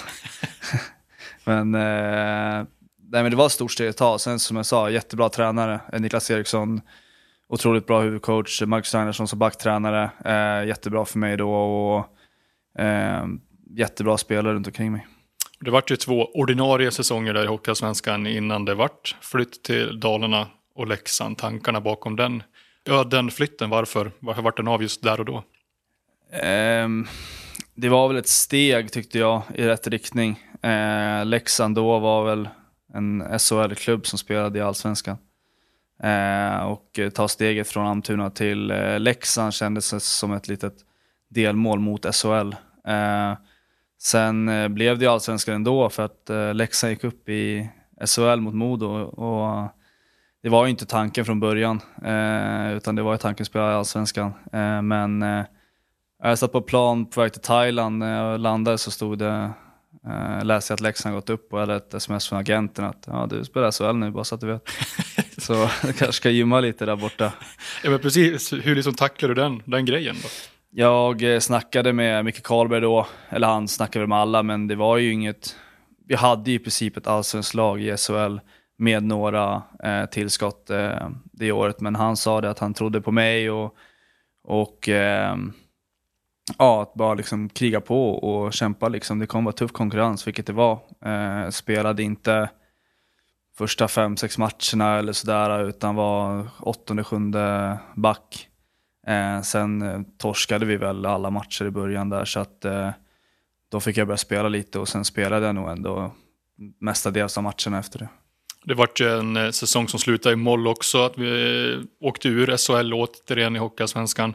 men, 1.43 1.75
eh, 1.75 2.65
nej, 3.11 3.23
men 3.23 3.29
det 3.29 3.35
var 3.35 3.45
ett 3.45 3.51
stort 3.51 3.71
steg 3.71 3.89
att 3.89 3.97
ta. 3.97 4.19
Sen 4.19 4.39
som 4.39 4.57
jag 4.57 4.65
sa, 4.65 4.89
jättebra 4.89 5.29
tränare, 5.29 5.79
Niklas 5.99 6.31
Eriksson, 6.31 6.81
otroligt 7.49 7.87
bra 7.87 8.01
huvudcoach, 8.01 8.61
Marcus 8.61 8.93
Ragnarsson 8.93 9.27
som 9.27 9.39
backtränare, 9.39 10.11
eh, 10.25 10.67
jättebra 10.67 11.05
för 11.05 11.19
mig 11.19 11.37
då 11.37 11.53
och 11.53 12.05
eh, 12.81 13.25
jättebra 13.77 14.17
spelare 14.17 14.53
runt 14.53 14.67
omkring 14.67 14.91
mig. 14.91 15.07
Det 15.59 15.71
vart 15.71 15.91
ju 15.91 15.95
två 15.95 16.25
ordinarie 16.33 16.91
säsonger 16.91 17.33
där 17.33 17.43
i 17.43 17.47
Hockeyallsvenskan 17.47 18.27
innan 18.27 18.65
det 18.65 18.75
vart 18.75 19.15
flytt 19.21 19.63
till 19.63 19.99
Dalarna 19.99 20.47
och 20.75 20.87
Leksand. 20.87 21.37
Tankarna 21.37 21.81
bakom 21.81 22.15
den, 22.15 22.43
ja, 22.83 23.03
den 23.03 23.31
flytten, 23.31 23.69
varför? 23.69 24.11
Varför 24.19 24.41
vart 24.41 24.57
den 24.57 24.67
av 24.67 24.81
just 24.81 25.03
där 25.03 25.19
och 25.19 25.25
då? 25.25 25.43
Um, 26.83 27.07
det 27.75 27.89
var 27.89 28.07
väl 28.07 28.17
ett 28.17 28.27
steg 28.27 28.91
tyckte 28.91 29.19
jag 29.19 29.41
i 29.55 29.67
rätt 29.67 29.87
riktning. 29.87 30.39
Uh, 30.65 31.25
Leksand 31.25 31.75
då 31.75 31.99
var 31.99 32.25
väl 32.25 32.49
en 32.93 33.39
SHL-klubb 33.39 34.05
som 34.05 34.19
spelade 34.19 34.59
i 34.59 34.61
Allsvenskan. 34.61 35.17
Eh, 36.03 36.63
och 36.63 36.99
ta 37.13 37.27
steget 37.27 37.67
från 37.67 37.87
Almtuna 37.87 38.29
till 38.29 38.71
eh, 38.71 38.99
Leksand 38.99 39.53
kändes 39.53 40.03
som 40.03 40.33
ett 40.33 40.47
litet 40.47 40.73
delmål 41.29 41.79
mot 41.79 42.15
SHL. 42.15 42.55
Eh, 42.87 43.33
sen 44.01 44.49
blev 44.73 44.97
det 44.97 45.05
ju 45.05 45.11
allsvenskan 45.11 45.55
ändå 45.55 45.89
för 45.89 46.05
att 46.05 46.29
eh, 46.29 46.53
Leksand 46.53 46.91
gick 46.93 47.03
upp 47.03 47.29
i 47.29 47.69
SHL 48.05 48.39
mot 48.39 48.53
Modo 48.53 48.87
och 49.01 49.69
det 50.43 50.49
var 50.49 50.65
ju 50.65 50.71
inte 50.71 50.85
tanken 50.85 51.25
från 51.25 51.39
början 51.39 51.81
utan 52.75 52.95
det 52.95 53.01
var 53.01 53.11
ju 53.11 53.17
tanken 53.17 53.43
att 53.43 53.47
spela 53.47 53.71
i 53.71 53.75
allsvenskan. 53.75 54.33
Men 54.83 55.21
jag 56.23 56.39
satt 56.39 56.51
på 56.51 56.61
plan 56.61 57.05
på 57.05 57.21
väg 57.21 57.33
till 57.33 57.41
Thailand, 57.41 57.97
när 57.97 58.23
jag 58.23 58.39
landade 58.39 58.77
så 58.77 58.91
stod 58.91 59.17
det 59.17 59.51
läste 60.43 60.71
jag 60.71 60.75
att 60.75 60.81
Leksand 60.81 61.15
gått 61.15 61.29
upp 61.29 61.53
och 61.53 61.59
hade 61.59 61.75
ett 61.75 61.93
sms 61.93 62.29
från 62.29 62.39
agenten 62.39 62.85
att 62.85 63.03
ja, 63.07 63.27
du 63.29 63.45
spelar 63.45 63.71
SHL 63.71 63.95
nu 63.95 64.11
bara 64.11 64.23
så 64.23 64.35
att 64.35 64.41
du 64.41 64.47
vet. 64.47 64.69
så 65.37 65.53
jag 65.83 65.95
kanske 65.95 66.11
ska 66.11 66.29
gymma 66.29 66.59
lite 66.59 66.85
där 66.85 66.95
borta. 66.95 67.33
Ja 67.83 67.89
men 67.89 67.99
precis, 67.99 68.53
hur 68.53 68.75
liksom 68.75 68.93
tacklar 68.93 69.29
du 69.29 69.35
den, 69.35 69.61
den 69.65 69.85
grejen 69.85 70.15
då? 70.23 70.27
Jag 70.75 71.33
eh, 71.33 71.39
snackade 71.39 71.93
med 71.93 72.25
Micke 72.25 72.43
Karlberg 72.43 72.81
då, 72.81 73.07
eller 73.29 73.47
han 73.47 73.67
snackade 73.67 73.99
väl 73.99 74.09
med 74.09 74.17
alla, 74.17 74.43
men 74.43 74.67
det 74.67 74.75
var 74.75 74.97
ju 74.97 75.11
inget... 75.11 75.55
Vi 76.07 76.15
hade 76.15 76.51
ju 76.51 76.55
i 76.55 76.59
princip 76.59 76.97
ett 76.97 77.07
allsvenskt 77.07 77.53
lag 77.53 77.81
i 77.81 77.97
SHL 77.97 78.37
med 78.77 79.03
några 79.03 79.63
eh, 79.83 80.05
tillskott 80.05 80.69
eh, 80.69 81.09
det 81.23 81.51
året, 81.51 81.81
men 81.81 81.95
han 81.95 82.17
sa 82.17 82.41
det 82.41 82.49
att 82.49 82.59
han 82.59 82.73
trodde 82.73 83.01
på 83.01 83.11
mig 83.11 83.51
och, 83.51 83.75
och 84.43 84.89
eh, 84.89 85.35
ja, 86.57 86.81
att 86.81 86.93
bara 86.93 87.13
liksom 87.13 87.49
kriga 87.49 87.81
på 87.81 88.09
och 88.09 88.53
kämpa. 88.53 88.89
Liksom. 88.89 89.19
Det 89.19 89.27
kommer 89.27 89.45
vara 89.45 89.55
tuff 89.55 89.71
konkurrens, 89.71 90.27
vilket 90.27 90.47
det 90.47 90.53
var. 90.53 90.79
Eh, 91.05 91.49
spelade 91.49 92.03
inte 92.03 92.49
första 93.57 93.87
fem, 93.87 94.17
sex 94.17 94.37
matcherna 94.37 94.97
eller 94.99 95.13
sådär, 95.13 95.63
utan 95.69 95.95
var 95.95 96.47
åttonde, 96.59 97.03
sjunde 97.03 97.77
back. 97.95 98.47
Eh, 99.07 99.41
sen 99.41 99.81
eh, 99.81 100.01
torskade 100.17 100.65
vi 100.65 100.77
väl 100.77 101.05
alla 101.05 101.29
matcher 101.29 101.65
i 101.65 101.71
början 101.71 102.09
där 102.09 102.25
så 102.25 102.39
att 102.39 102.65
eh, 102.65 102.89
då 103.69 103.79
fick 103.79 103.97
jag 103.97 104.07
börja 104.07 104.17
spela 104.17 104.49
lite 104.49 104.79
och 104.79 104.87
sen 104.87 105.05
spelade 105.05 105.45
jag 105.45 105.55
nog 105.55 105.69
ändå 105.69 106.13
mestadels 106.79 107.37
av 107.37 107.43
matcherna 107.43 107.79
efter 107.79 107.99
det. 107.99 108.09
Det 108.65 108.73
vart 108.73 108.99
ju 108.99 109.19
en 109.19 109.37
eh, 109.37 109.49
säsong 109.49 109.87
som 109.87 109.99
slutade 109.99 110.33
i 110.33 110.35
moll 110.35 110.67
också, 110.67 111.05
att 111.05 111.17
vi 111.17 111.73
eh, 111.73 112.07
åkte 112.07 112.27
ur 112.27 112.57
SHL 112.57 112.93
återigen 112.93 113.55
i 113.55 113.59
Hockeyallsvenskan. 113.59 114.33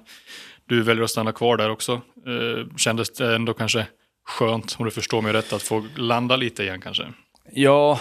Du 0.69 0.83
väljer 0.83 1.05
att 1.05 1.11
stanna 1.11 1.33
kvar 1.33 1.57
där 1.57 1.71
också. 1.71 1.93
Eh, 1.93 2.77
kändes 2.77 3.11
det 3.11 3.35
ändå 3.35 3.55
kanske 3.55 3.87
skönt, 4.27 4.77
om 4.79 4.85
du 4.85 4.91
förstår 4.91 5.23
mig 5.23 5.33
rätt, 5.33 5.53
att 5.53 5.63
få 5.63 5.87
landa 5.97 6.37
lite 6.37 6.63
igen 6.63 6.81
kanske? 6.81 7.13
Ja, 7.53 8.01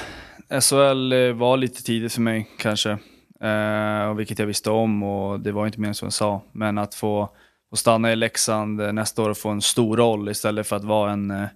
SHL 0.62 1.14
eh, 1.14 1.34
var 1.34 1.58
lite 1.58 1.84
tidigt 1.84 2.14
för 2.14 2.22
mig 2.22 2.50
kanske. 2.60 2.98
Eh, 3.42 4.14
vilket 4.14 4.40
jag 4.40 4.46
visste 4.46 4.70
om 4.70 5.04
och 5.04 5.40
det 5.40 5.52
var 5.52 5.66
inte 5.66 5.80
mer 5.80 5.94
som 5.94 6.06
jag 6.06 6.14
sa. 6.14 6.42
Men 6.52 6.78
att 6.78 6.96
få, 6.96 7.30
få 7.70 7.76
stanna 7.76 8.12
i 8.12 8.16
Leksand 8.16 8.82
eh, 8.82 8.94
nästa 8.94 9.22
år 9.22 9.30
och 9.30 9.38
få 9.38 9.50
en 9.50 9.62
stor 9.62 9.98
roll 9.98 10.30
istället 10.30 10.68
för 10.68 10.76
att 10.76 10.84
vara 10.84 11.12
en 11.12 11.32
eh, 11.32 11.48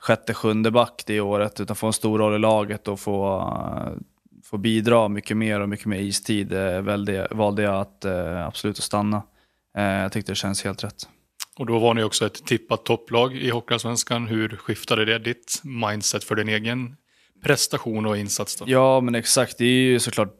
sjätte, 0.00 0.34
sjunde 0.34 0.70
back 0.70 1.02
det 1.06 1.20
året. 1.20 1.60
Utan 1.60 1.76
få 1.76 1.86
en 1.86 1.92
stor 1.92 2.18
roll 2.18 2.34
i 2.34 2.38
laget 2.38 2.88
och 2.88 3.00
få, 3.00 3.38
uh, 3.38 3.98
få 4.44 4.58
bidra 4.58 5.08
mycket 5.08 5.36
mer 5.36 5.60
och 5.60 5.68
mycket 5.68 5.86
mer 5.86 6.00
istid. 6.00 6.52
Eh, 6.52 6.80
valde, 6.80 7.28
valde 7.30 7.62
jag 7.62 7.80
att 7.80 8.04
eh, 8.04 8.46
absolut 8.46 8.78
att 8.78 8.84
stanna. 8.84 9.22
Eh, 9.76 9.84
jag 9.84 10.12
tyckte 10.12 10.32
det 10.32 10.36
känns 10.36 10.64
helt 10.64 10.84
rätt. 10.84 11.08
Och 11.58 11.66
då 11.66 11.78
var 11.78 11.94
ni 11.94 12.02
också 12.02 12.26
ett 12.26 12.46
tippat 12.46 12.84
topplag 12.84 13.36
i 13.36 13.50
Hockeyallsvenskan. 13.50 14.26
Hur 14.26 14.48
skiftade 14.48 15.04
det 15.04 15.18
ditt 15.18 15.60
mindset 15.64 16.24
för 16.24 16.34
din 16.34 16.48
egen 16.48 16.96
prestation 17.44 18.06
och 18.06 18.16
insats? 18.16 18.56
Då? 18.56 18.64
Ja, 18.68 19.00
men 19.00 19.14
exakt. 19.14 19.58
Det 19.58 19.64
är 19.64 19.68
ju 19.68 20.00
såklart 20.00 20.34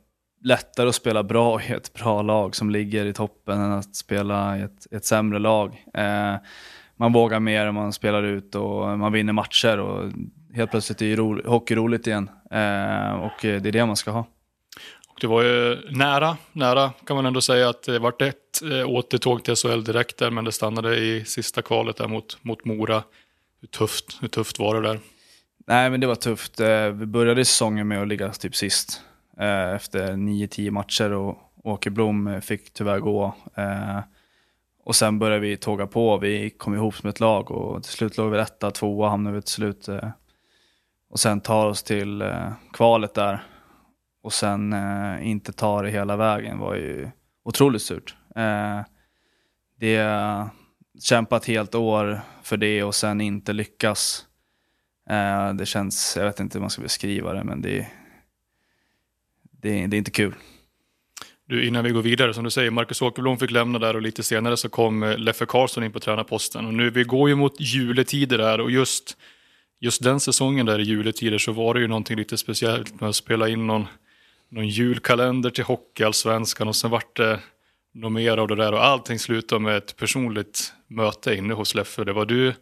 lättare 0.44 0.88
att 0.88 0.94
spela 0.94 1.23
bra 1.23 1.62
i 1.62 1.73
ett 1.73 1.92
bra 1.92 2.23
lag 2.23 2.56
som 2.56 2.70
ligger 2.70 3.06
i 3.06 3.12
toppen 3.12 3.61
än 3.61 3.73
att 3.73 3.97
spela 3.97 4.58
i 4.58 4.62
ett, 4.62 4.87
ett 4.90 5.04
sämre 5.04 5.38
lag. 5.38 5.85
Eh, 5.94 6.35
man 6.97 7.12
vågar 7.12 7.40
mer, 7.40 7.66
om 7.66 7.75
man 7.75 7.92
spelar 7.92 8.23
ut 8.23 8.54
och 8.54 8.99
man 8.99 9.12
vinner 9.12 9.32
matcher 9.32 9.78
och 9.78 10.12
helt 10.54 10.70
plötsligt 10.70 11.02
är 11.02 11.06
ju 11.06 11.42
hockey 11.47 11.75
roligt 11.75 12.06
igen. 12.06 12.30
Eh, 12.50 13.12
och 13.12 13.32
det 13.40 13.66
är 13.66 13.73
det 13.73 13.87
man 13.87 13.97
ska 13.97 14.11
ha. 14.11 14.26
Det 15.20 15.26
var 15.26 15.42
ju 15.42 15.90
nära, 15.90 16.37
nära 16.52 16.92
kan 17.06 17.16
man 17.16 17.26
ändå 17.26 17.40
säga 17.40 17.68
att 17.68 17.82
det 17.82 17.98
vart 17.98 18.22
ett 18.22 18.62
eh, 18.62 18.88
återtåg 18.88 19.44
till 19.44 19.56
SHL 19.56 19.84
direkt 19.84 20.18
där, 20.18 20.30
men 20.30 20.44
det 20.44 20.52
stannade 20.52 20.96
i 20.96 21.25
sista 21.25 21.62
kvalet 21.62 21.96
där 21.96 22.08
mot, 22.08 22.44
mot 22.44 22.64
Mora. 22.64 23.02
Hur 23.60 23.68
tufft, 23.68 24.18
hur 24.20 24.28
tufft 24.28 24.58
var 24.58 24.75
det 24.80 24.88
där? 24.88 25.00
Nej, 25.66 25.90
men 25.90 26.00
det 26.00 26.06
var 26.06 26.14
tufft. 26.14 26.60
Eh, 26.60 26.88
vi 26.88 27.06
började 27.06 27.44
säsongen 27.44 27.88
med 27.88 28.02
att 28.02 28.08
ligga 28.08 28.32
typ 28.32 28.56
sist 28.56 29.00
eh, 29.40 29.75
efter 29.75 30.12
9-10 30.12 30.70
matcher 30.70 31.12
och 31.12 31.38
Åke 31.64 31.90
Blom 31.90 32.40
fick 32.42 32.72
tyvärr 32.72 32.98
gå. 32.98 33.34
Och 34.84 34.96
sen 34.96 35.18
började 35.18 35.40
vi 35.40 35.56
tåga 35.56 35.87
på. 35.87 36.18
Vi 36.18 36.50
kom 36.50 36.75
ihop 36.75 36.94
som 36.94 37.08
ett 37.08 37.20
lag 37.20 37.50
och 37.50 37.82
till 37.82 37.92
slut 37.92 38.16
låg 38.16 38.30
vi 38.30 38.38
etta, 38.38 38.70
tvåa 38.70 39.08
hamnade 39.08 39.37
vi 39.37 39.42
till 39.42 39.52
slut. 39.52 39.88
Och 41.10 41.20
sen 41.20 41.40
tar 41.40 41.66
oss 41.66 41.82
till 41.82 42.25
kvalet 42.72 43.14
där 43.14 43.44
och 44.28 44.32
sen 44.35 44.73
eh, 44.73 45.28
inte 45.28 45.52
ta 45.52 45.82
det 45.82 45.90
hela 45.90 46.16
vägen 46.16 46.58
var 46.58 46.75
ju 46.75 47.11
otroligt 47.44 47.82
surt. 47.82 48.14
Eh, 48.37 48.80
det 49.80 50.06
kämpat 51.02 51.47
helt 51.47 51.75
år 51.75 52.20
för 52.42 52.56
det 52.56 52.82
och 52.82 52.94
sen 52.94 53.20
inte 53.20 53.52
lyckas. 53.52 54.26
Eh, 55.11 55.54
det 55.54 55.66
känns, 55.66 56.14
jag 56.16 56.25
vet 56.25 56.40
inte 56.40 56.58
hur 56.58 56.61
man 56.61 56.70
ska 56.70 56.82
beskriva 56.82 57.32
det, 57.32 57.44
men 57.44 57.62
det, 57.62 57.87
det, 59.42 59.87
det 59.87 59.97
är 59.97 59.99
inte 59.99 60.11
kul. 60.11 60.35
Du, 61.47 61.66
innan 61.66 61.85
vi 61.85 61.90
går 61.90 62.02
vidare, 62.02 62.35
som 62.35 62.44
du 62.44 62.50
säger, 62.50 62.70
Marcus 62.70 63.02
Åkerblom 63.02 63.38
fick 63.38 63.50
lämna 63.50 63.78
där 63.78 63.97
och 63.97 64.02
lite 64.02 64.23
senare 64.23 64.56
så 64.56 64.68
kom 64.68 65.14
Leffe 65.18 65.47
Karlsson 65.47 65.85
in 65.85 65.92
på 65.92 66.00
tränarposten. 66.00 66.66
Och 66.66 66.75
nu, 66.75 66.90
vi 66.90 67.04
går 67.04 67.28
ju 67.28 67.35
mot 67.35 67.61
juletider 67.61 68.38
där 68.38 68.61
och 68.61 68.70
just, 68.70 69.16
just 69.80 70.02
den 70.02 70.20
säsongen 70.20 70.66
där 70.66 70.78
i 70.78 70.82
juletider 70.82 71.38
så 71.38 71.52
var 71.52 71.75
det 71.75 71.80
ju 71.80 71.88
någonting 71.88 72.16
lite 72.16 72.37
speciellt 72.37 73.00
med 73.00 73.08
att 73.08 73.16
spela 73.16 73.49
in 73.49 73.66
någon, 73.66 73.87
någon 74.50 74.69
julkalender 74.69 75.50
till 75.50 75.64
Hockeyallsvenskan 75.64 76.69
och 76.69 76.76
sen 76.76 76.90
vart 76.90 77.17
det 77.17 77.40
något 77.95 78.12
mer 78.12 78.37
av 78.37 78.49
det 78.49 78.57
där 78.57 78.73
och 78.73 78.85
allting 78.85 79.19
slutade 79.19 79.61
med 79.61 79.76
ett 79.76 79.97
personligt 79.97 80.73
möte 80.87 81.35
inne 81.35 81.55
hos 81.55 81.75
Leffe. 81.75 82.05
Det 82.05 82.12
var 82.12 82.26
du, 82.26 82.55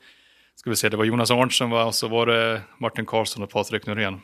ska 0.54 0.70
vi 0.70 0.76
säga, 0.76 0.90
det 0.90 0.96
var 0.96 1.04
Jonas 1.04 1.30
Arntzen 1.30 1.72
och 1.72 1.94
så 1.94 2.08
var 2.08 2.26
det 2.26 2.62
Martin 2.78 3.06
Karlsson 3.06 3.42
och 3.42 3.50
Patrik 3.50 3.86
Norén. 3.86 4.20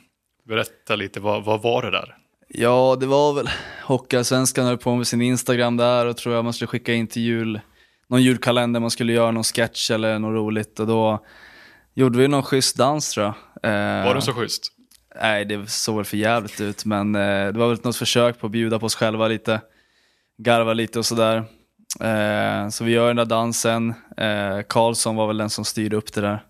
Berätta 0.48 0.96
lite, 0.96 1.20
vad, 1.20 1.44
vad 1.44 1.62
var 1.62 1.82
det 1.82 1.90
där? 1.90 2.16
Ja, 2.48 2.96
det 3.00 3.06
var 3.06 3.32
väl 3.32 3.48
Hockeyallsvenskan 3.82 4.66
höll 4.66 4.78
på 4.78 4.94
med 4.94 5.06
sin 5.06 5.22
Instagram 5.22 5.76
där 5.76 6.06
och 6.06 6.16
tror 6.16 6.34
jag 6.34 6.44
man 6.44 6.52
skulle 6.52 6.68
skicka 6.68 6.92
in 6.92 7.06
till 7.06 7.22
jul, 7.22 7.60
någon 8.08 8.22
julkalender, 8.22 8.80
man 8.80 8.90
skulle 8.90 9.12
göra 9.12 9.30
någon 9.30 9.44
sketch 9.44 9.90
eller 9.90 10.18
något 10.18 10.34
roligt 10.34 10.80
och 10.80 10.86
då 10.86 11.24
gjorde 11.94 12.18
vi 12.18 12.28
någon 12.28 12.42
schysst 12.42 12.76
dans 12.76 13.10
tror 13.10 13.26
jag. 13.26 13.34
Eh, 13.72 14.06
var 14.06 14.14
den 14.14 14.22
så 14.22 14.32
schysst? 14.32 14.72
Nej, 15.20 15.44
det 15.44 15.70
såg 15.70 15.96
väl 15.96 16.04
för 16.04 16.16
jävligt 16.16 16.60
ut, 16.60 16.84
men 16.84 17.14
eh, 17.14 17.52
det 17.52 17.58
var 17.58 17.68
väl 17.68 17.78
något 17.82 17.96
försök 17.96 18.40
på 18.40 18.46
att 18.46 18.52
bjuda 18.52 18.78
på 18.78 18.86
oss 18.86 18.94
själva 18.94 19.28
lite, 19.28 19.60
garva 20.38 20.72
lite 20.72 20.98
och 20.98 21.06
sådär. 21.06 21.44
Eh, 22.00 22.68
så 22.68 22.84
vi 22.84 22.92
gör 22.92 23.06
den 23.06 23.16
där 23.16 23.24
dansen, 23.24 23.94
Karlsson 24.68 25.16
var 25.16 25.26
väl 25.26 25.36
den 25.36 25.50
som 25.50 25.64
styrde 25.64 25.96
upp 25.96 26.12
det 26.12 26.20
där. 26.20 26.44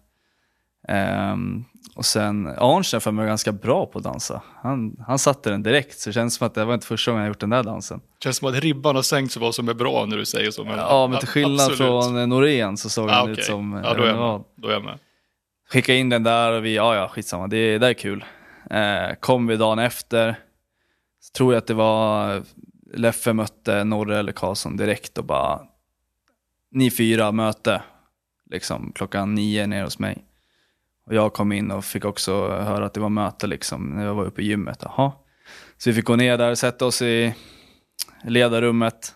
Um, 0.88 1.64
och 1.94 2.04
sen 2.04 2.46
Arntzen 2.58 3.00
för 3.00 3.10
mig 3.10 3.22
var 3.22 3.28
ganska 3.28 3.52
bra 3.52 3.86
på 3.86 3.98
att 3.98 4.04
dansa. 4.04 4.42
Han, 4.62 4.96
han 5.06 5.18
satte 5.18 5.50
den 5.50 5.62
direkt, 5.62 5.98
så 5.98 6.08
det 6.08 6.14
känns 6.14 6.34
som 6.34 6.46
att 6.46 6.54
det 6.54 6.64
var 6.64 6.74
inte 6.74 6.86
första 6.86 7.10
gången 7.10 7.24
jag 7.24 7.30
gjort 7.30 7.40
den 7.40 7.50
där 7.50 7.62
dansen. 7.62 7.98
Det 7.98 8.24
känns 8.24 8.36
som 8.36 8.48
att 8.48 8.54
ribban 8.54 8.96
har 8.96 9.02
sänkts 9.02 9.36
vad 9.36 9.54
som 9.54 9.68
är 9.68 9.74
bra 9.74 10.06
när 10.06 10.16
du 10.16 10.24
säger 10.24 10.50
så. 10.50 10.64
Men, 10.64 10.78
ja, 10.78 11.06
men 11.06 11.18
till 11.18 11.28
skillnad 11.28 11.60
absolut. 11.60 12.04
från 12.04 12.28
Norén 12.28 12.76
så 12.76 12.88
såg 12.88 13.10
ah, 13.10 13.12
han 13.12 13.22
okay. 13.22 13.32
ut 13.32 13.44
som... 13.44 13.80
Ja, 13.84 13.94
då 13.94 14.02
är, 14.02 14.08
jag 14.08 14.44
då 14.56 14.68
är 14.68 14.72
jag 14.72 14.84
med. 14.84 14.98
Skicka 15.70 15.94
in 15.94 16.08
den 16.08 16.22
där 16.22 16.52
och 16.52 16.64
vi, 16.64 16.76
ja 16.76 16.96
ja, 16.96 17.08
skitsamma, 17.08 17.46
det, 17.46 17.78
det 17.78 17.86
är 17.86 17.94
kul. 17.94 18.24
Eh, 18.72 19.14
kom 19.20 19.46
vi 19.46 19.56
dagen 19.56 19.78
efter, 19.78 20.38
så 21.20 21.32
tror 21.32 21.52
jag 21.52 21.58
att 21.58 21.66
det 21.66 21.74
var 21.74 22.42
Leffe 22.94 23.32
mötte 23.32 23.84
Norre 23.84 24.18
eller 24.18 24.32
Karlsson 24.32 24.76
direkt 24.76 25.18
och 25.18 25.24
bara, 25.24 25.60
ni 26.70 26.90
fyra 26.90 27.32
möte, 27.32 27.82
liksom 28.50 28.92
klockan 28.94 29.34
nio 29.34 29.66
ner 29.66 29.84
hos 29.84 29.98
mig. 29.98 30.24
Och 31.06 31.14
jag 31.14 31.32
kom 31.32 31.52
in 31.52 31.70
och 31.70 31.84
fick 31.84 32.04
också 32.04 32.48
höra 32.48 32.86
att 32.86 32.94
det 32.94 33.00
var 33.00 33.08
möte 33.08 33.46
liksom 33.46 33.86
när 33.86 34.04
jag 34.04 34.14
var 34.14 34.24
uppe 34.24 34.42
i 34.42 34.44
gymmet. 34.44 34.78
Jaha. 34.82 35.12
Så 35.78 35.90
vi 35.90 35.94
fick 35.94 36.04
gå 36.04 36.16
ner 36.16 36.38
där, 36.38 36.54
sätta 36.54 36.86
oss 36.86 37.02
i 37.02 37.34
ledarrummet. 38.24 39.14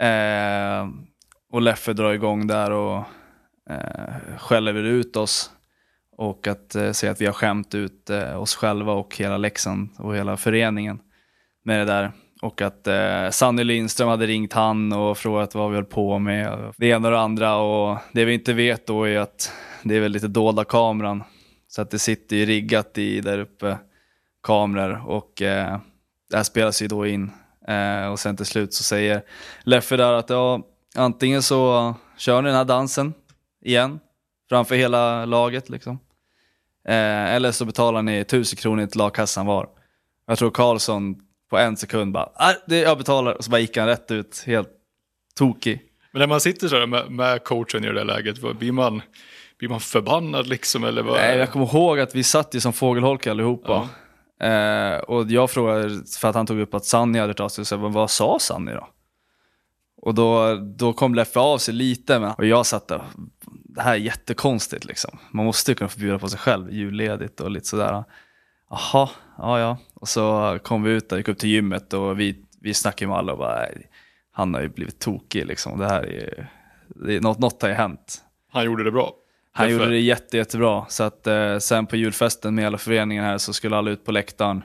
Eh, 0.00 0.88
och 1.52 1.62
Leffe 1.62 1.92
drar 1.92 2.12
igång 2.12 2.46
där 2.46 2.70
och 2.70 3.04
eh, 3.70 4.38
skäller 4.38 4.74
ut 4.74 5.16
oss. 5.16 5.50
Och 6.18 6.46
att 6.46 6.74
eh, 6.74 6.92
säga 6.92 7.12
att 7.12 7.20
vi 7.20 7.26
har 7.26 7.32
skämt 7.32 7.74
ut 7.74 8.10
eh, 8.10 8.42
oss 8.42 8.54
själva 8.54 8.92
och 8.92 9.16
hela 9.16 9.36
Leksand 9.36 9.88
och 9.98 10.16
hela 10.16 10.36
föreningen 10.36 11.00
med 11.64 11.80
det 11.80 11.84
där. 11.84 12.12
Och 12.42 12.62
att 12.62 12.86
eh, 12.86 13.30
Sanny 13.30 13.64
Lindström 13.64 14.08
hade 14.08 14.26
ringt 14.26 14.52
han 14.52 14.92
och 14.92 15.18
frågat 15.18 15.54
vad 15.54 15.70
vi 15.70 15.76
höll 15.76 15.84
på 15.84 16.18
med. 16.18 16.72
Det 16.76 16.86
ena 16.86 17.08
och 17.08 17.12
det 17.12 17.20
andra. 17.20 17.56
Och 17.56 17.98
det 18.12 18.24
vi 18.24 18.34
inte 18.34 18.52
vet 18.52 18.86
då 18.86 19.04
är 19.04 19.18
att 19.18 19.52
det 19.82 19.96
är 19.96 20.00
väl 20.00 20.12
lite 20.12 20.28
dolda 20.28 20.64
kameran. 20.64 21.22
Så 21.68 21.82
att 21.82 21.90
det 21.90 21.98
sitter 21.98 22.36
ju 22.36 22.46
riggat 22.46 22.98
i 22.98 23.20
där 23.20 23.38
uppe 23.38 23.78
kameror 24.42 25.02
och 25.06 25.42
eh, 25.42 25.78
det 26.30 26.36
här 26.36 26.44
spelas 26.44 26.82
ju 26.82 26.88
då 26.88 27.06
in. 27.06 27.30
Eh, 27.68 28.06
och 28.06 28.18
sen 28.18 28.36
till 28.36 28.46
slut 28.46 28.74
så 28.74 28.82
säger 28.82 29.22
Leffe 29.62 29.96
där 29.96 30.12
att 30.12 30.30
ja, 30.30 30.62
antingen 30.96 31.42
så 31.42 31.94
kör 32.16 32.42
ni 32.42 32.48
den 32.48 32.56
här 32.56 32.64
dansen 32.64 33.14
igen 33.64 34.00
framför 34.48 34.74
hela 34.74 35.24
laget 35.24 35.70
liksom. 35.70 35.98
Eh, 36.88 37.34
eller 37.34 37.52
så 37.52 37.64
betalar 37.64 38.02
ni 38.02 38.24
tusen 38.24 38.56
kronor 38.56 38.86
till 38.86 38.98
lagkassan 38.98 39.46
var. 39.46 39.68
Jag 40.26 40.38
tror 40.38 40.50
Karlsson 40.50 41.16
på 41.50 41.58
en 41.58 41.76
sekund 41.76 42.12
bara, 42.12 42.28
ah, 42.34 42.52
det 42.66 42.78
jag 42.78 42.98
betalar, 42.98 43.32
och 43.32 43.44
så 43.44 43.50
bara 43.50 43.60
gick 43.60 43.76
han 43.76 43.86
rätt 43.86 44.10
ut, 44.10 44.44
helt 44.46 44.68
tokig. 45.38 45.82
Men 46.12 46.20
när 46.20 46.26
man 46.26 46.40
sitter 46.40 46.68
så 46.68 46.86
med, 46.86 47.10
med 47.10 47.44
coachen 47.44 47.84
i 47.84 47.86
det 47.86 47.94
där 47.94 48.04
läget, 48.04 48.58
blir 48.58 48.72
man, 48.72 49.02
blir 49.58 49.68
man 49.68 49.80
förbannad 49.80 50.46
liksom? 50.46 50.84
Eller 50.84 51.02
vad? 51.02 51.14
Nej, 51.14 51.38
jag 51.38 51.50
kommer 51.50 51.66
ihåg 51.66 52.00
att 52.00 52.14
vi 52.14 52.24
satt 52.24 52.54
ju 52.54 52.60
som 52.60 52.72
fågelholkar 52.72 53.30
allihopa. 53.30 53.88
Ja. 54.38 54.46
Eh, 54.46 54.98
och 54.98 55.30
jag 55.30 55.50
frågade, 55.50 55.90
för 56.20 56.28
att 56.28 56.34
han 56.34 56.46
tog 56.46 56.60
upp 56.60 56.74
att 56.74 56.84
Sanni 56.84 57.18
hade 57.18 57.34
tagit 57.34 57.52
sig, 57.52 57.64
så 57.64 57.74
jag, 57.74 57.78
vad 57.78 58.10
sa 58.10 58.38
Sanni 58.38 58.72
då? 58.72 58.88
Och 60.02 60.14
då, 60.14 60.54
då 60.54 60.92
kom 60.92 61.14
Leffe 61.14 61.40
av 61.40 61.58
sig 61.58 61.74
lite, 61.74 62.18
men, 62.18 62.30
och 62.30 62.46
jag 62.46 62.66
satt 62.66 62.88
där, 62.88 63.02
det 63.78 63.82
här 63.82 63.92
är 63.92 63.96
jättekonstigt 63.96 64.84
liksom. 64.84 65.18
Man 65.30 65.46
måste 65.46 65.70
ju 65.70 65.74
kunna 65.74 65.88
förbjuda 65.88 66.18
på 66.18 66.28
sig 66.28 66.38
själv, 66.38 66.72
julledigt 66.72 67.40
och 67.40 67.50
lite 67.50 67.66
sådär. 67.66 68.04
Jaha, 68.70 69.08
ja 69.38 69.60
ja. 69.60 69.78
Och 69.94 70.08
så 70.08 70.58
kom 70.62 70.82
vi 70.82 70.90
ut 70.90 71.08
där, 71.08 71.16
gick 71.16 71.28
upp 71.28 71.38
till 71.38 71.48
gymmet 71.48 71.92
och 71.92 72.20
vi, 72.20 72.44
vi 72.60 72.74
snackade 72.74 73.08
med 73.08 73.18
alla 73.18 73.32
och 73.32 73.38
bara, 73.38 73.66
han 74.32 74.54
har 74.54 74.60
ju 74.60 74.68
blivit 74.68 74.98
tokig 74.98 75.46
liksom. 75.46 75.78
Det 75.78 75.88
här 75.88 76.02
är 76.02 76.12
ju, 76.12 76.44
det 77.06 77.16
är, 77.16 77.20
något, 77.20 77.38
något 77.38 77.62
har 77.62 77.68
ju 77.68 77.74
hänt. 77.74 78.22
Han 78.52 78.64
gjorde 78.64 78.84
det 78.84 78.90
bra? 78.90 79.12
Han 79.52 79.66
Därför... 79.66 79.80
gjorde 79.80 79.92
det 79.92 80.00
jätte, 80.00 80.36
jättebra. 80.36 80.84
Så 80.88 81.02
att 81.02 81.26
eh, 81.26 81.58
sen 81.58 81.86
på 81.86 81.96
julfesten 81.96 82.54
med 82.54 82.64
hela 82.64 82.78
föreningen 82.78 83.24
här 83.24 83.38
så 83.38 83.52
skulle 83.52 83.76
alla 83.76 83.90
ut 83.90 84.04
på 84.04 84.12
läktaren 84.12 84.62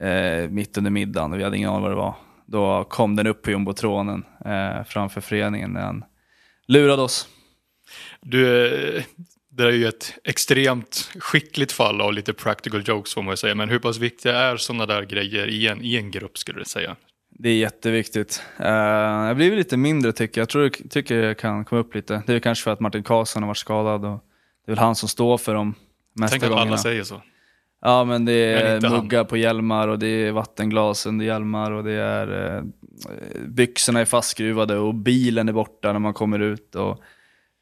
eh, 0.00 0.50
mitt 0.50 0.78
under 0.78 0.90
middagen 0.90 1.32
och 1.32 1.38
vi 1.38 1.44
hade 1.44 1.56
ingen 1.56 1.70
aning 1.70 1.82
vad 1.82 1.90
det 1.90 1.96
var. 1.96 2.14
Då 2.46 2.84
kom 2.84 3.16
den 3.16 3.26
upp 3.26 3.42
på 3.42 3.50
jumbotronen 3.50 4.24
eh, 4.44 4.84
framför 4.84 5.20
föreningen 5.20 5.70
när 5.70 5.80
han 5.80 6.04
lurade 6.66 7.02
oss. 7.02 7.28
Du, 8.20 9.02
det 9.48 9.64
är 9.64 9.70
ju 9.70 9.86
ett 9.86 10.14
extremt 10.24 11.10
skickligt 11.18 11.72
fall 11.72 12.00
av 12.00 12.12
lite 12.12 12.32
practical 12.32 12.82
jokes 12.86 13.14
får 13.14 13.22
man 13.22 13.32
ju 13.32 13.36
säga. 13.36 13.54
Men 13.54 13.68
hur 13.68 13.78
pass 13.78 13.98
viktiga 13.98 14.38
är 14.38 14.56
sådana 14.56 14.86
där 14.86 15.02
grejer 15.02 15.46
i 15.46 15.66
en, 15.66 15.82
i 15.82 15.96
en 15.96 16.10
grupp 16.10 16.38
skulle 16.38 16.58
du 16.58 16.64
säga? 16.64 16.96
Det 17.30 17.48
är 17.48 17.56
jätteviktigt. 17.56 18.42
Uh, 18.60 18.66
jag 18.66 19.36
blir 19.36 19.56
lite 19.56 19.76
mindre 19.76 20.12
tycker 20.12 20.40
jag. 20.40 20.42
Jag 20.42 20.48
tror 20.48 20.64
jag 20.64 20.90
tycker 20.90 21.22
det 21.22 21.34
kan 21.34 21.64
komma 21.64 21.80
upp 21.80 21.94
lite. 21.94 22.22
Det 22.26 22.34
är 22.34 22.40
kanske 22.40 22.64
för 22.64 22.70
att 22.70 22.80
Martin 22.80 23.02
Karlsson 23.02 23.42
har 23.42 23.48
varit 23.48 23.56
skadad 23.56 24.04
och 24.04 24.24
det 24.66 24.72
är 24.72 24.74
väl 24.74 24.78
han 24.78 24.94
som 24.94 25.08
står 25.08 25.38
för 25.38 25.54
de 25.54 25.74
mesta 26.12 26.38
Tänk 26.38 26.42
gångerna. 26.42 26.62
Att 26.62 26.68
alla 26.68 26.78
säger 26.78 27.04
så. 27.04 27.22
Ja 27.80 28.04
men 28.04 28.24
det 28.24 28.32
Men 28.62 28.84
är 28.84 28.88
han. 28.88 29.00
muggar 29.00 29.24
på 29.24 29.36
hjälmar 29.36 29.88
och 29.88 29.98
det 29.98 30.06
är 30.06 30.32
vattenglas 30.32 31.06
under 31.06 31.26
hjälmar 31.26 31.70
och 31.70 31.84
det 31.84 31.92
är 31.92 32.56
eh, 32.56 32.62
byxorna 33.46 34.00
är 34.00 34.04
fastskruvade 34.04 34.76
och 34.78 34.94
bilen 34.94 35.48
är 35.48 35.52
borta 35.52 35.92
när 35.92 36.00
man 36.00 36.14
kommer 36.14 36.38
ut. 36.38 36.74
Och, 36.74 37.02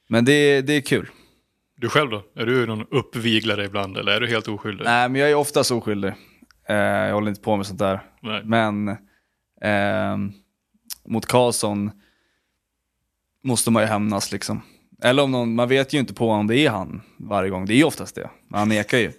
men 0.08 0.24
det, 0.24 0.60
det 0.60 0.72
är 0.72 0.80
kul. 0.80 1.08
Du 1.76 1.88
själv 1.88 2.10
då? 2.10 2.22
Är 2.36 2.46
du 2.46 2.66
någon 2.66 2.86
uppviglare 2.90 3.64
ibland 3.64 3.96
eller 3.96 4.12
är 4.12 4.20
du 4.20 4.26
helt 4.26 4.48
oskyldig? 4.48 4.84
Nej 4.84 5.08
men 5.08 5.20
jag 5.20 5.30
är 5.30 5.34
oftast 5.34 5.70
oskyldig. 5.70 6.12
Eh, 6.68 6.76
jag 6.76 7.14
håller 7.14 7.28
inte 7.28 7.40
på 7.40 7.56
med 7.56 7.66
sånt 7.66 7.78
där. 7.78 8.00
Nej. 8.22 8.42
Men 8.44 8.96
ehm, 9.60 10.32
mot 11.08 11.26
Karlsson 11.26 11.90
måste 13.44 13.70
man 13.70 13.82
ju 13.82 13.88
hämnas 13.88 14.32
liksom. 14.32 14.62
Eller 15.02 15.22
om 15.22 15.30
någon, 15.30 15.54
man 15.54 15.68
vet 15.68 15.92
ju 15.92 15.98
inte 15.98 16.14
på 16.14 16.30
om 16.30 16.46
det 16.46 16.58
är 16.58 16.70
han 16.70 17.02
varje 17.18 17.50
gång. 17.50 17.66
Det 17.66 17.74
är 17.74 17.76
ju 17.76 17.84
oftast 17.84 18.14
det. 18.14 18.30
Han 18.50 18.68
nekar 18.68 18.98
ju. 18.98 19.12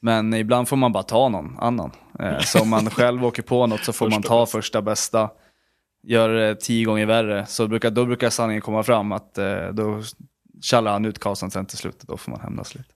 Men 0.00 0.34
ibland 0.34 0.68
får 0.68 0.76
man 0.76 0.92
bara 0.92 1.02
ta 1.02 1.28
någon 1.28 1.58
annan. 1.58 1.90
Eh, 2.20 2.38
så 2.38 2.60
om 2.60 2.68
man 2.68 2.90
själv 2.90 3.24
åker 3.24 3.42
på 3.42 3.66
något 3.66 3.84
så 3.84 3.92
får 3.92 4.10
man 4.10 4.22
ta 4.22 4.46
första 4.46 4.82
bästa. 4.82 5.30
Gör 6.02 6.28
det 6.28 6.60
tio 6.60 6.84
gånger 6.84 7.06
värre. 7.06 7.46
Så 7.46 7.68
brukar, 7.68 7.90
då 7.90 8.06
brukar 8.06 8.30
sanningen 8.30 8.62
komma 8.62 8.82
fram 8.82 9.12
att 9.12 9.38
eh, 9.38 9.68
då 9.68 10.02
tjallar 10.62 10.92
han 10.92 11.04
ut 11.04 11.18
Karlsson 11.18 11.50
sen 11.50 11.66
till 11.66 11.78
slutet. 11.78 12.08
Då 12.08 12.16
får 12.16 12.30
man 12.30 12.40
hämnas 12.40 12.74
lite. 12.74 12.88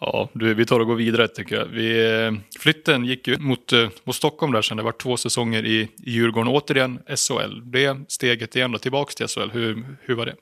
Ja, 0.00 0.28
du, 0.32 0.54
vi 0.54 0.66
tar 0.66 0.80
och 0.80 0.86
går 0.86 0.94
vidare 0.94 1.28
tycker 1.28 1.56
jag. 1.56 1.64
Vi, 1.64 2.14
eh, 2.24 2.32
flytten 2.60 3.04
gick 3.04 3.28
ju 3.28 3.38
mot, 3.38 3.72
eh, 3.72 3.88
mot 4.04 4.16
Stockholm 4.16 4.52
där 4.52 4.62
sen. 4.62 4.76
Det 4.76 4.82
var 4.82 4.92
två 4.92 5.16
säsonger 5.16 5.64
i, 5.64 5.80
i 5.80 6.10
Djurgården. 6.10 6.48
Återigen 6.48 6.98
SHL. 7.06 7.70
Det 7.70 7.96
steget 8.08 8.56
igen 8.56 8.72
då, 8.72 8.78
tillbaks 8.78 9.14
till 9.14 9.28
SHL. 9.28 9.50
Hur, 9.52 9.96
hur 10.00 10.14
var 10.14 10.26
det? 10.26 10.36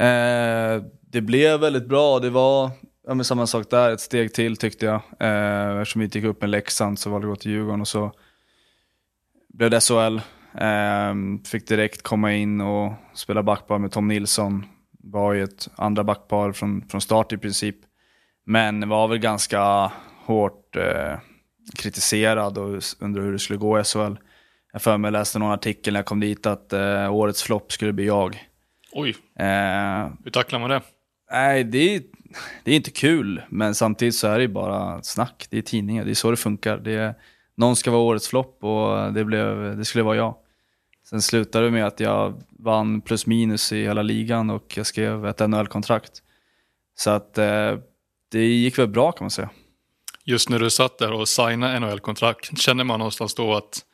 Eh, 0.00 0.82
det 1.00 1.20
blev 1.20 1.60
väldigt 1.60 1.88
bra. 1.88 2.18
Det 2.18 2.30
var 2.30 2.70
ja, 3.06 3.24
samma 3.24 3.46
sak 3.46 3.70
där, 3.70 3.90
ett 3.90 4.00
steg 4.00 4.34
till 4.34 4.56
tyckte 4.56 4.86
jag. 4.86 5.00
Eh, 5.20 5.80
eftersom 5.80 5.98
vi 5.98 6.04
inte 6.04 6.18
gick 6.18 6.28
upp 6.28 6.40
med 6.40 6.50
Leksand 6.50 6.98
så 6.98 7.10
valde 7.10 7.26
vi 7.26 7.32
att 7.32 7.38
gå 7.38 7.42
till 7.42 7.50
Djurgården 7.50 7.80
och 7.80 7.88
så 7.88 8.12
blev 9.48 9.70
det 9.70 9.80
SHL. 9.80 10.18
Eh, 10.60 11.14
fick 11.44 11.68
direkt 11.68 12.02
komma 12.02 12.32
in 12.32 12.60
och 12.60 12.92
spela 13.14 13.42
backpar 13.42 13.78
med 13.78 13.92
Tom 13.92 14.08
Nilsson. 14.08 14.66
Var 14.98 15.32
ju 15.32 15.44
ett 15.44 15.68
andra 15.76 16.04
backpar 16.04 16.52
från, 16.52 16.88
från 16.88 17.00
start 17.00 17.32
i 17.32 17.38
princip. 17.38 17.76
Men 18.46 18.88
var 18.88 19.08
väl 19.08 19.18
ganska 19.18 19.92
hårt 20.24 20.76
eh, 20.76 21.18
kritiserad 21.78 22.58
och 22.58 22.82
undrar 23.00 23.22
hur 23.22 23.32
det 23.32 23.38
skulle 23.38 23.58
gå 23.58 23.80
i 23.80 23.84
SHL. 23.84 24.16
Jag 24.72 24.82
för 24.82 24.96
mig 24.96 25.10
läste 25.10 25.38
någon 25.38 25.52
artikel 25.52 25.92
när 25.92 25.98
jag 25.98 26.06
kom 26.06 26.20
dit 26.20 26.46
att 26.46 26.72
eh, 26.72 27.14
årets 27.14 27.42
flopp 27.42 27.72
skulle 27.72 27.92
bli 27.92 28.06
jag. 28.06 28.48
Oj, 28.92 29.16
Eh, 29.38 30.10
hur 30.24 30.30
tacklar 30.30 30.58
man 30.58 30.70
det? 30.70 30.82
Nej, 31.32 31.64
det 31.64 31.94
är, 31.94 32.02
det 32.64 32.72
är 32.72 32.76
inte 32.76 32.90
kul, 32.90 33.42
men 33.48 33.74
samtidigt 33.74 34.14
så 34.14 34.28
är 34.28 34.36
det 34.36 34.42
ju 34.42 34.48
bara 34.48 35.02
snack. 35.02 35.46
Det 35.50 35.58
är 35.58 35.62
tidningar, 35.62 36.04
det 36.04 36.10
är 36.10 36.14
så 36.14 36.30
det 36.30 36.36
funkar. 36.36 36.78
Det 36.78 36.92
är, 36.92 37.14
någon 37.56 37.76
ska 37.76 37.90
vara 37.90 38.02
årets 38.02 38.28
flopp 38.28 38.64
och 38.64 39.12
det, 39.12 39.24
blev, 39.24 39.76
det 39.76 39.84
skulle 39.84 40.04
vara 40.04 40.16
jag. 40.16 40.34
Sen 41.10 41.22
slutade 41.22 41.64
det 41.64 41.70
med 41.70 41.86
att 41.86 42.00
jag 42.00 42.42
vann 42.58 43.00
plus 43.00 43.26
minus 43.26 43.72
i 43.72 43.82
hela 43.82 44.02
ligan 44.02 44.50
och 44.50 44.76
jag 44.76 44.86
skrev 44.86 45.26
ett 45.26 45.48
NHL-kontrakt. 45.48 46.22
Så 46.94 47.10
att 47.10 47.38
eh, 47.38 47.74
det 48.30 48.44
gick 48.44 48.78
väl 48.78 48.88
bra 48.88 49.12
kan 49.12 49.24
man 49.24 49.30
säga. 49.30 49.50
Just 50.24 50.48
när 50.48 50.58
du 50.58 50.70
satt 50.70 50.98
där 50.98 51.12
och 51.12 51.28
signade 51.28 51.80
NHL-kontrakt, 51.80 52.58
känner 52.58 52.84
man 52.84 52.98
någonstans 52.98 53.34
då 53.34 53.54
att 53.54 53.84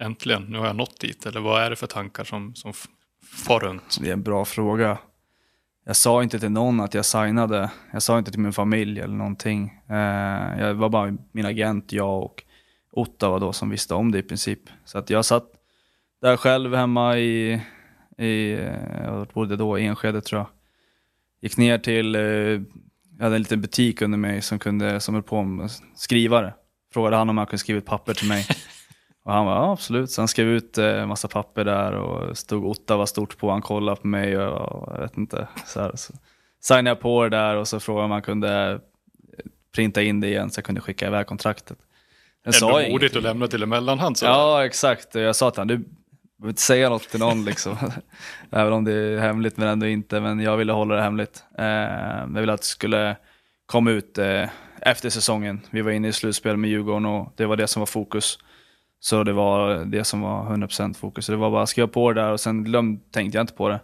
äntligen, 0.00 0.42
nu 0.42 0.58
har 0.58 0.66
jag 0.66 0.76
nått 0.76 1.00
dit? 1.00 1.26
Eller 1.26 1.40
vad 1.40 1.62
är 1.62 1.70
det 1.70 1.76
för 1.76 1.86
tankar 1.86 2.24
som, 2.24 2.54
som 2.54 2.72
far 3.46 3.60
runt? 3.60 3.98
Det 4.00 4.08
är 4.08 4.12
en 4.12 4.22
bra 4.22 4.44
fråga. 4.44 4.98
Jag 5.84 5.96
sa 5.96 6.22
inte 6.22 6.38
till 6.38 6.50
någon 6.50 6.80
att 6.80 6.94
jag 6.94 7.04
signade. 7.04 7.70
Jag 7.92 8.02
sa 8.02 8.18
inte 8.18 8.30
till 8.30 8.40
min 8.40 8.52
familj 8.52 9.00
eller 9.00 9.14
någonting. 9.14 9.80
Eh, 9.88 10.60
jag 10.60 10.74
var 10.74 10.88
bara 10.88 11.16
min 11.32 11.46
agent, 11.46 11.92
jag 11.92 12.22
och 12.22 12.42
Ottawa 12.92 13.38
då 13.38 13.52
som 13.52 13.70
visste 13.70 13.94
om 13.94 14.12
det 14.12 14.18
i 14.18 14.22
princip. 14.22 14.60
Så 14.84 14.98
att 14.98 15.10
jag 15.10 15.24
satt 15.24 15.44
där 16.22 16.36
själv 16.36 16.74
hemma 16.74 17.18
i, 17.18 17.60
i 18.18 18.52
eh, 18.52 19.04
jag 19.04 19.26
bodde 19.26 19.56
då, 19.56 19.78
i 19.78 19.86
Enskede 19.86 20.20
tror 20.20 20.40
jag. 20.40 20.48
Gick 21.40 21.56
ner 21.56 21.78
till, 21.78 22.14
eh, 22.14 22.22
jag 22.22 23.24
hade 23.24 23.36
en 23.36 23.42
liten 23.42 23.60
butik 23.60 24.02
under 24.02 24.18
mig 24.18 24.42
som 24.42 24.58
kunde, 24.58 25.00
som 25.00 25.14
höll 25.14 25.22
på 25.22 25.42
med 25.42 25.70
skrivare. 25.96 26.54
Frågade 26.92 27.16
han 27.16 27.30
om 27.30 27.38
han 27.38 27.46
kunde 27.46 27.58
skriva 27.58 27.78
ett 27.78 27.86
papper 27.86 28.14
till 28.14 28.28
mig. 28.28 28.46
Och 29.24 29.32
han 29.32 29.46
var 29.46 29.54
ja, 29.54 29.72
absolut. 29.72 30.10
Så 30.10 30.20
han 30.20 30.28
skrev 30.28 30.48
ut 30.48 30.78
eh, 30.78 31.02
en 31.02 31.08
massa 31.08 31.28
papper 31.28 31.64
där 31.64 31.92
och 31.92 32.38
stod 32.38 32.64
Ottawa 32.64 33.06
stort 33.06 33.38
på. 33.38 33.50
Han 33.50 33.62
kollade 33.62 34.00
på 34.00 34.06
mig 34.06 34.38
och 34.38 34.92
jag 34.94 35.00
vet 35.00 35.16
inte. 35.16 35.48
Så, 35.66 35.80
här, 35.80 35.92
så 35.94 36.12
signade 36.60 36.90
jag 36.90 37.00
på 37.00 37.22
det 37.22 37.28
där 37.28 37.56
och 37.56 37.68
så 37.68 37.80
frågade 37.80 38.04
om 38.04 38.10
han 38.10 38.22
kunde 38.22 38.80
printa 39.74 40.02
in 40.02 40.20
det 40.20 40.28
igen 40.28 40.50
så 40.50 40.58
jag 40.58 40.64
kunde 40.64 40.80
skicka 40.80 41.06
iväg 41.06 41.26
kontraktet. 41.26 41.78
Ändå 42.44 42.80
jag 42.80 42.90
modigt 42.90 43.16
att 43.16 43.22
lämna 43.22 43.46
till 43.46 43.62
en 43.62 43.68
mellanhand. 43.68 44.18
Så. 44.18 44.26
Ja, 44.26 44.64
exakt. 44.64 45.14
Jag 45.14 45.36
sa 45.36 45.50
till 45.50 45.60
honom, 45.60 45.84
behöver 46.42 46.52
inte 46.52 46.62
säga 46.62 46.88
något 46.88 47.08
till 47.08 47.20
någon 47.20 47.44
liksom. 47.44 47.76
Även 48.50 48.72
om 48.72 48.84
det 48.84 48.92
är 48.92 49.18
hemligt 49.18 49.56
men 49.56 49.68
ändå 49.68 49.86
inte. 49.86 50.20
Men 50.20 50.40
jag 50.40 50.56
ville 50.56 50.72
hålla 50.72 50.94
det 50.94 51.02
hemligt. 51.02 51.44
Eh, 51.58 51.66
jag 51.66 52.40
ville 52.40 52.52
att 52.52 52.60
det 52.60 52.66
skulle 52.66 53.16
komma 53.66 53.90
ut 53.90 54.18
eh, 54.18 54.48
efter 54.80 55.10
säsongen. 55.10 55.60
Vi 55.70 55.82
var 55.82 55.90
inne 55.90 56.08
i 56.08 56.12
slutspel 56.12 56.56
med 56.56 56.70
Djurgården 56.70 57.06
och 57.06 57.32
det 57.36 57.46
var 57.46 57.56
det 57.56 57.66
som 57.66 57.80
var 57.80 57.86
fokus. 57.86 58.38
Så 59.00 59.24
det 59.24 59.32
var 59.32 59.84
det 59.84 60.04
som 60.04 60.20
var 60.20 60.56
100% 60.56 60.94
fokus. 60.94 61.26
Så 61.26 61.32
det 61.32 61.38
var 61.38 61.50
bara 61.50 61.62
att 61.62 61.68
skriva 61.68 61.88
på 61.88 62.12
det 62.12 62.20
där 62.20 62.32
och 62.32 62.40
sen 62.40 62.64
glöm, 62.64 63.00
tänkte 63.00 63.38
jag 63.38 63.42
inte 63.42 63.54
på 63.54 63.68
det. 63.68 63.80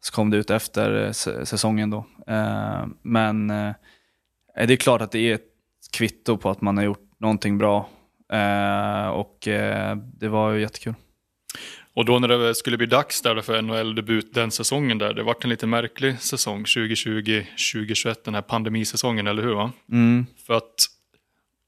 Så 0.00 0.14
kom 0.14 0.30
det 0.30 0.36
ut 0.36 0.50
efter 0.50 1.04
eh, 1.04 1.12
säsongen 1.44 1.90
då. 1.90 2.06
Eh, 2.26 2.86
men 3.02 3.50
eh, 3.50 3.72
det 4.54 4.72
är 4.72 4.76
klart 4.76 5.00
att 5.00 5.12
det 5.12 5.18
är 5.18 5.34
ett 5.34 5.50
kvitto 5.92 6.36
på 6.36 6.50
att 6.50 6.60
man 6.60 6.76
har 6.76 6.84
gjort 6.84 7.10
någonting 7.18 7.58
bra. 7.58 7.88
Eh, 8.32 9.08
och 9.08 9.48
eh, 9.48 9.96
det 9.96 10.28
var 10.28 10.52
ju 10.52 10.60
jättekul. 10.60 10.94
Och 11.98 12.04
då 12.04 12.18
när 12.18 12.28
det 12.28 12.54
skulle 12.54 12.76
bli 12.76 12.86
dags 12.86 13.22
där 13.22 13.40
för 13.40 13.62
NHL-debut 13.62 14.34
den 14.34 14.50
säsongen 14.50 14.98
där, 14.98 15.14
det 15.14 15.22
vart 15.22 15.44
en 15.44 15.50
lite 15.50 15.66
märklig 15.66 16.20
säsong 16.20 16.64
2020-2021, 16.64 18.14
den 18.24 18.34
här 18.34 18.42
pandemisäsongen, 18.42 19.26
eller 19.26 19.42
hur? 19.42 19.54
Va? 19.54 19.72
Mm, 19.92 20.26
För 20.46 20.54
att 20.54 20.74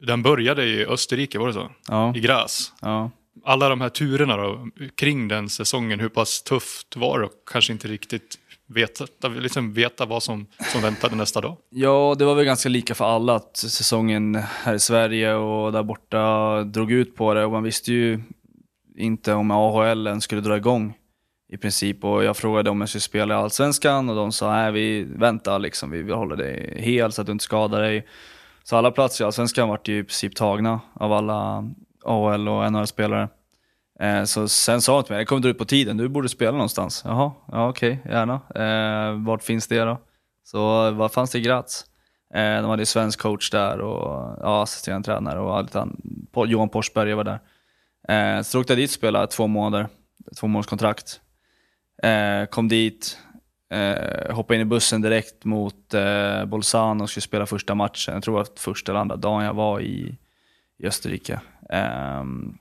den 0.06 0.22
började 0.22 0.64
i 0.64 0.86
Österrike, 0.86 1.38
var 1.38 1.46
det 1.46 1.52
så? 1.52 1.70
ja, 1.88 2.12
I 2.16 2.20
Gräs. 2.20 2.72
ja. 2.80 3.10
Alla 3.44 3.68
de 3.68 3.80
här 3.80 3.88
turerna 3.88 4.36
då, 4.36 4.68
kring 4.94 5.28
den 5.28 5.48
säsongen, 5.48 6.00
hur 6.00 6.08
pass 6.08 6.42
tufft 6.42 6.96
var 6.96 7.18
det? 7.20 7.26
Och 7.26 7.32
kanske 7.52 7.72
inte 7.72 7.88
riktigt 7.88 8.38
veta, 8.66 9.06
liksom 9.28 9.72
veta 9.72 10.06
vad 10.06 10.22
som, 10.22 10.46
som 10.72 10.82
väntade 10.82 11.16
nästa 11.16 11.40
dag. 11.40 11.56
ja, 11.70 12.14
det 12.18 12.24
var 12.24 12.34
väl 12.34 12.44
ganska 12.44 12.68
lika 12.68 12.94
för 12.94 13.04
alla 13.04 13.34
att 13.34 13.56
säsongen 13.56 14.34
här 14.34 14.74
i 14.74 14.78
Sverige 14.78 15.34
och 15.34 15.72
där 15.72 15.82
borta 15.82 16.62
drog 16.64 16.92
ut 16.92 17.16
på 17.16 17.34
det. 17.34 17.44
Och 17.44 17.52
man 17.52 17.62
visste 17.62 17.92
ju 17.92 18.20
inte 19.00 19.32
om 19.32 19.50
AHL 19.50 20.20
skulle 20.20 20.40
dra 20.40 20.56
igång 20.56 20.94
i 21.52 21.56
princip. 21.56 22.04
Och 22.04 22.24
jag 22.24 22.36
frågade 22.36 22.70
om 22.70 22.80
jag 22.80 22.88
skulle 22.88 23.00
spela 23.00 23.34
i 23.34 23.36
Allsvenskan 23.36 24.08
och 24.08 24.16
de 24.16 24.32
sa 24.32 24.52
nej 24.52 24.72
vi 24.72 25.04
väntar 25.04 25.58
liksom, 25.58 25.90
vi 25.90 26.02
vill 26.02 26.14
hålla 26.14 26.36
dig 26.36 26.74
hel 26.82 27.12
så 27.12 27.20
att 27.20 27.26
du 27.26 27.32
inte 27.32 27.44
skadar 27.44 27.80
dig. 27.80 28.06
Så 28.62 28.76
alla 28.76 28.90
platser 28.90 29.24
i 29.24 29.26
Allsvenskan 29.26 29.68
vart 29.68 29.88
ju 29.88 29.98
i 29.98 30.04
princip 30.04 30.36
tagna 30.36 30.80
av 30.94 31.12
alla 31.12 31.70
AHL 32.04 32.48
och 32.48 32.72
NHL-spelare. 32.72 33.28
Eh, 34.00 34.24
så 34.24 34.48
sen 34.48 34.80
sa 34.80 34.96
de 34.96 35.02
till 35.02 35.12
mig, 35.12 35.22
det 35.22 35.26
kommer 35.26 35.42
dra 35.42 35.48
ut 35.48 35.58
på 35.58 35.64
tiden, 35.64 35.96
du 35.96 36.08
borde 36.08 36.28
spela 36.28 36.52
någonstans. 36.52 37.02
Jaha, 37.04 37.32
ja 37.52 37.68
okej, 37.68 38.02
gärna. 38.04 38.34
Eh, 38.54 39.26
vart 39.26 39.42
finns 39.42 39.68
det 39.68 39.80
då? 39.80 40.00
Så 40.44 40.90
vad 40.90 41.12
fanns 41.12 41.30
det 41.30 41.38
i 41.38 41.42
Graz? 41.42 41.84
Eh, 42.34 42.62
de 42.62 42.64
hade 42.64 42.82
ju 42.82 42.86
svensk 42.86 43.20
coach 43.20 43.50
där 43.50 43.80
och 43.80 44.38
ja, 44.40 44.62
assisterande 44.62 45.06
tränare 45.06 45.40
och 45.40 45.56
allt 45.56 45.76
annat. 45.76 45.96
Johan 46.46 46.68
Porsberger 46.68 47.14
var 47.14 47.24
där. 47.24 47.40
Eh, 48.10 48.42
så 48.42 48.60
åkte 48.60 48.72
jag 48.72 48.78
dit 48.78 48.90
och 48.90 48.94
spelade 48.94 49.26
två 49.26 49.46
månader, 49.46 49.88
två 50.36 50.46
månaders 50.46 50.66
kontrakt. 50.66 51.20
Eh, 52.02 52.44
kom 52.46 52.68
dit, 52.68 53.18
eh, 53.70 54.34
hoppade 54.34 54.54
in 54.54 54.60
i 54.60 54.64
bussen 54.64 55.00
direkt 55.00 55.44
mot 55.44 55.94
eh, 55.94 56.44
Bolzano 56.44 57.02
och 57.02 57.10
skulle 57.10 57.22
spela 57.22 57.46
första 57.46 57.74
matchen. 57.74 58.14
Jag 58.14 58.22
tror 58.22 58.34
det 58.34 58.38
var 58.38 58.48
första 58.56 58.92
eller 58.92 59.00
andra 59.00 59.16
dagen 59.16 59.44
jag 59.44 59.54
var 59.54 59.80
i, 59.80 60.18
i 60.78 60.86
Österrike. 60.86 61.40
Ehm, 61.70 62.58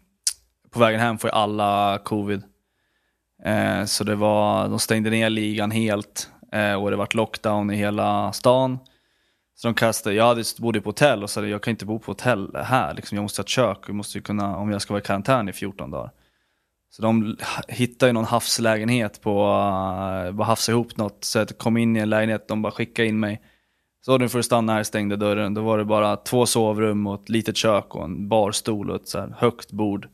på 0.72 0.80
vägen 0.80 1.00
hem 1.00 1.18
får 1.18 1.30
ju 1.30 1.34
alla 1.34 2.00
covid. 2.04 2.44
Eh, 3.44 3.86
så 3.86 4.04
det 4.04 4.16
var, 4.16 4.70
de 4.70 4.80
stängde 4.80 5.10
ner 5.10 5.30
ligan 5.30 5.72
helt 5.72 6.30
eh, 6.52 6.74
och 6.74 6.92
det 6.92 6.98
vart 6.98 7.14
lockdown 7.14 7.72
i 7.72 7.76
hela 7.76 8.34
stan. 8.34 8.80
Så 9.60 9.68
de 9.68 9.74
kastade, 9.74 10.16
jag 10.16 10.26
hade, 10.26 10.44
bodde 10.60 10.82
på 10.82 10.90
hotell 10.90 11.24
och 11.24 11.30
sa 11.30 11.46
jag 11.46 11.64
kan 11.64 11.72
inte 11.72 11.86
bo 11.86 12.00
på 12.00 12.12
hotell 12.12 12.56
här, 12.56 12.94
liksom, 12.94 13.16
jag 13.16 13.22
måste 13.22 13.40
ha 13.40 13.44
ett 13.44 13.50
kök, 13.50 13.78
jag 13.88 13.96
måste 13.96 14.18
ju 14.18 14.22
kunna, 14.22 14.58
om 14.58 14.72
jag 14.72 14.82
ska 14.82 14.94
vara 14.94 15.02
i 15.02 15.06
karantän 15.06 15.50
i 15.50 15.54
14 15.54 15.92
dagar. 15.92 16.12
Så 16.90 17.02
de 17.02 17.38
hittade 17.68 18.10
ju 18.10 18.14
någon 18.14 18.26
havslägenhet 18.26 19.22
på, 19.22 19.40
uh, 19.40 20.32
bara 20.32 20.44
hafsade 20.44 20.76
ihop 20.76 20.98
något, 20.98 21.24
så 21.24 21.40
jag 21.40 21.58
kom 21.58 21.78
in 21.78 21.96
i 21.96 22.00
en 22.00 22.10
lägenhet, 22.10 22.48
de 22.48 22.62
bara 22.62 22.72
skickade 22.72 23.08
in 23.08 23.20
mig. 23.20 23.42
Så 24.02 24.18
nu 24.18 24.30
får 24.30 24.40
du 24.40 24.44
stanna 24.44 24.74
här, 24.74 24.84
stängde 24.84 25.16
dörren. 25.16 25.54
Då 25.54 25.62
var 25.62 25.78
det 25.78 25.86
bara 25.86 26.16
två 26.16 26.46
sovrum 26.46 27.08
och 27.08 27.22
ett 27.22 27.30
litet 27.30 27.58
kök 27.58 27.96
och 27.96 28.04
en 28.04 28.30
barstol 28.30 28.90
och 28.90 28.96
ett 28.96 29.08
så 29.08 29.20
här 29.20 29.36
högt 29.38 29.72
bord. 29.72 30.08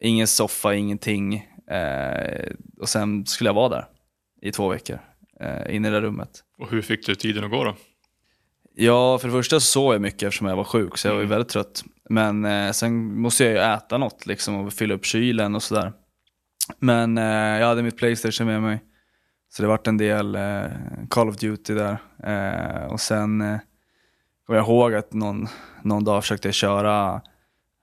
Ingen 0.00 0.26
soffa, 0.26 0.74
ingenting. 0.74 1.34
Eh, 1.70 2.52
och 2.80 2.88
sen 2.88 3.26
skulle 3.26 3.48
jag 3.48 3.54
vara 3.54 3.68
där 3.68 3.84
i 4.42 4.52
två 4.52 4.68
veckor, 4.68 4.98
eh, 5.40 5.76
inne 5.76 5.88
i 5.88 5.90
det 5.90 5.96
där 5.96 6.02
rummet. 6.02 6.44
Och 6.58 6.70
hur 6.70 6.82
fick 6.82 7.06
du 7.06 7.14
tiden 7.14 7.44
att 7.44 7.50
gå 7.50 7.64
då? 7.64 7.74
Ja, 8.82 9.18
för 9.18 9.28
det 9.28 9.32
första 9.32 9.60
så 9.60 9.66
sov 9.66 9.92
jag 9.92 10.02
mycket 10.02 10.22
eftersom 10.22 10.46
jag 10.46 10.56
var 10.56 10.64
sjuk, 10.64 10.98
så 10.98 11.08
jag 11.08 11.12
var 11.12 11.20
ju 11.20 11.24
Mm. 11.24 11.30
väldigt 11.30 11.48
trött. 11.48 11.84
Men 12.10 12.44
eh, 12.44 12.70
sen 12.72 13.20
måste 13.20 13.44
jag 13.44 13.52
ju 13.52 13.58
äta 13.58 13.98
något 13.98 14.26
liksom 14.26 14.54
och 14.54 14.72
fylla 14.72 14.94
upp 14.94 15.04
kylen 15.04 15.54
och 15.54 15.62
sådär. 15.62 15.92
Men 16.78 17.18
eh, 17.18 17.24
jag 17.60 17.66
hade 17.66 17.82
mitt 17.82 17.96
Playstation 17.96 18.46
med 18.46 18.62
mig. 18.62 18.80
Så 19.48 19.62
det 19.62 19.68
vart 19.68 19.86
en 19.86 19.96
del 19.96 20.34
eh, 20.34 20.62
Call 21.10 21.28
of 21.28 21.36
Duty 21.36 21.74
där. 21.74 21.98
Eh, 22.24 22.84
och 22.92 23.00
sen 23.00 23.40
eh, 23.40 23.58
kommer 24.46 24.58
jag 24.58 24.66
ihåg 24.66 24.94
att 24.94 25.12
någon, 25.12 25.48
någon 25.82 26.04
dag 26.04 26.22
försökte 26.22 26.48
jag 26.48 26.54
köra 26.54 27.20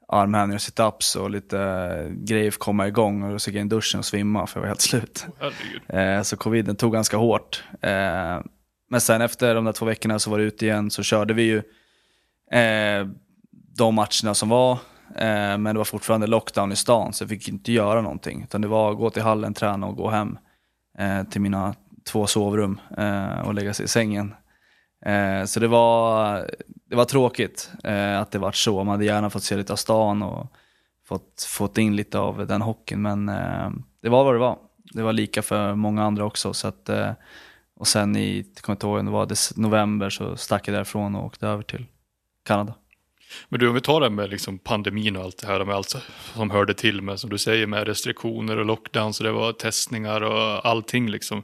armhävningar 0.07 0.57
och 0.57 0.61
situps 0.61 1.15
och 1.15 1.29
lite 1.29 1.59
eh, 1.59 2.11
grejer 2.13 2.51
för 2.51 2.55
att 2.57 2.63
komma 2.63 2.87
igång. 2.87 3.23
Och 3.23 3.41
så 3.41 3.49
gick 3.49 3.55
jag 3.57 3.61
in 3.61 3.67
i 3.67 3.69
duschen 3.69 3.99
och 3.99 4.05
svimma 4.05 4.47
för 4.47 4.59
jag 4.59 4.61
var 4.61 4.67
helt 4.67 4.81
slut. 4.81 5.25
Eh, 5.87 6.21
så 6.21 6.37
coviden 6.37 6.75
tog 6.75 6.93
ganska 6.93 7.17
hårt. 7.17 7.63
Men 8.89 9.01
sen 9.01 9.21
efter 9.21 9.55
de 9.55 9.65
där 9.65 9.71
två 9.71 9.85
veckorna 9.85 10.19
så 10.19 10.29
var 10.29 10.37
det 10.37 10.43
ut 10.43 10.63
igen 10.63 10.91
så 10.91 11.03
körde 11.03 11.33
vi 11.33 11.43
ju 11.43 11.57
eh, 12.59 13.07
de 13.77 13.95
matcherna 13.95 14.33
som 14.33 14.49
var. 14.49 14.71
Eh, 15.15 15.57
men 15.57 15.63
det 15.63 15.77
var 15.77 15.85
fortfarande 15.85 16.27
lockdown 16.27 16.71
i 16.71 16.75
stan 16.75 17.13
så 17.13 17.23
jag 17.23 17.29
fick 17.29 17.49
inte 17.49 17.71
göra 17.71 18.01
någonting. 18.01 18.43
Utan 18.43 18.61
det 18.61 18.67
var 18.67 18.91
att 18.91 18.97
gå 18.97 19.09
till 19.09 19.21
hallen, 19.21 19.53
träna 19.53 19.87
och 19.87 19.95
gå 19.95 20.09
hem 20.09 20.37
eh, 20.99 21.23
till 21.23 21.41
mina 21.41 21.75
två 22.07 22.27
sovrum 22.27 22.79
eh, 22.97 23.39
och 23.47 23.53
lägga 23.53 23.73
sig 23.73 23.85
i 23.85 23.87
sängen. 23.87 24.33
Eh, 25.05 25.45
så 25.45 25.59
det 25.59 25.67
var, 25.67 26.35
det 26.89 26.95
var 26.95 27.05
tråkigt 27.05 27.71
eh, 27.83 28.19
att 28.19 28.31
det 28.31 28.39
var 28.39 28.51
så. 28.51 28.77
Man 28.83 28.87
hade 28.87 29.05
gärna 29.05 29.29
fått 29.29 29.43
se 29.43 29.57
lite 29.57 29.73
av 29.73 29.77
stan 29.77 30.23
och 30.23 30.47
fått, 31.07 31.47
fått 31.49 31.77
in 31.77 31.95
lite 31.95 32.19
av 32.19 32.47
den 32.47 32.61
hockeyn. 32.61 33.01
Men 33.01 33.29
eh, 33.29 33.69
det 34.01 34.09
var 34.09 34.23
vad 34.23 34.35
det 34.35 34.39
var. 34.39 34.57
Det 34.93 35.01
var 35.01 35.13
lika 35.13 35.41
för 35.41 35.75
många 35.75 36.03
andra 36.03 36.25
också. 36.25 36.53
Så 36.53 36.67
att, 36.67 36.89
eh, 36.89 37.11
och 37.77 37.87
sen 37.87 38.15
i, 38.15 38.37
jag 38.55 38.63
kommer 38.63 38.75
inte 38.75 38.87
ihåg, 38.87 39.05
det 39.05 39.11
var 39.11 39.59
november 39.61 40.09
så 40.09 40.37
stack 40.37 40.67
jag 40.67 40.75
därifrån 40.75 41.15
och 41.15 41.25
åkte 41.25 41.47
över 41.47 41.63
till 41.63 41.85
Kanada. 42.45 42.73
Men 43.49 43.59
du, 43.59 43.67
om 43.67 43.73
vi 43.73 43.81
tar 43.81 44.01
det 44.01 44.09
med 44.09 44.29
liksom 44.29 44.59
pandemin 44.59 45.15
och 45.15 45.23
allt 45.23 45.37
det 45.37 45.47
här 45.47 45.65
med 45.65 45.75
allt 45.75 45.95
som 46.33 46.49
hörde 46.49 46.73
till 46.73 47.01
med, 47.01 47.19
som 47.19 47.29
du 47.29 47.37
säger, 47.37 47.67
med 47.67 47.87
restriktioner 47.87 48.57
och 48.57 48.65
lockdowns 48.65 49.19
och 49.19 49.25
det 49.25 49.31
var 49.31 49.53
testningar 49.53 50.21
och 50.21 50.65
allting 50.65 51.09
liksom. 51.09 51.43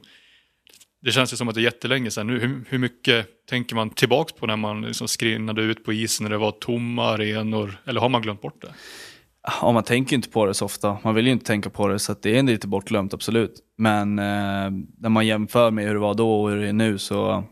Det 1.02 1.12
känns 1.12 1.32
ju 1.32 1.36
som 1.36 1.48
att 1.48 1.54
det 1.54 1.60
är 1.60 1.62
jättelänge 1.62 2.10
sedan 2.10 2.26
nu. 2.26 2.38
Hur, 2.38 2.64
hur 2.68 2.78
mycket 2.78 3.46
tänker 3.46 3.76
man 3.76 3.90
tillbaks 3.90 4.32
på 4.32 4.46
när 4.46 4.56
man 4.56 4.82
liksom 4.82 5.08
skrinnade 5.08 5.62
ut 5.62 5.84
på 5.84 5.92
isen 5.92 6.24
när 6.24 6.30
det 6.30 6.38
var 6.38 6.50
tomma 6.50 7.04
arenor? 7.04 7.76
Eller 7.84 8.00
har 8.00 8.08
man 8.08 8.22
glömt 8.22 8.40
bort 8.40 8.62
det? 8.62 8.74
Ja, 9.60 9.72
man 9.72 9.82
tänker 9.82 10.16
inte 10.16 10.28
på 10.28 10.46
det 10.46 10.54
så 10.54 10.64
ofta. 10.64 10.98
Man 11.02 11.14
vill 11.14 11.26
ju 11.26 11.32
inte 11.32 11.46
tänka 11.46 11.70
på 11.70 11.88
det 11.88 11.98
så 11.98 12.12
att 12.12 12.22
det 12.22 12.38
är 12.38 12.42
lite 12.42 12.68
bortglömt, 12.68 13.14
absolut. 13.14 13.60
Men 13.76 14.18
eh, 14.18 14.70
när 14.98 15.08
man 15.08 15.26
jämför 15.26 15.70
med 15.70 15.86
hur 15.86 15.94
det 15.94 16.00
var 16.00 16.14
då 16.14 16.42
och 16.42 16.50
hur 16.50 16.60
det 16.60 16.68
är 16.68 16.72
nu 16.72 16.98
så, 16.98 17.44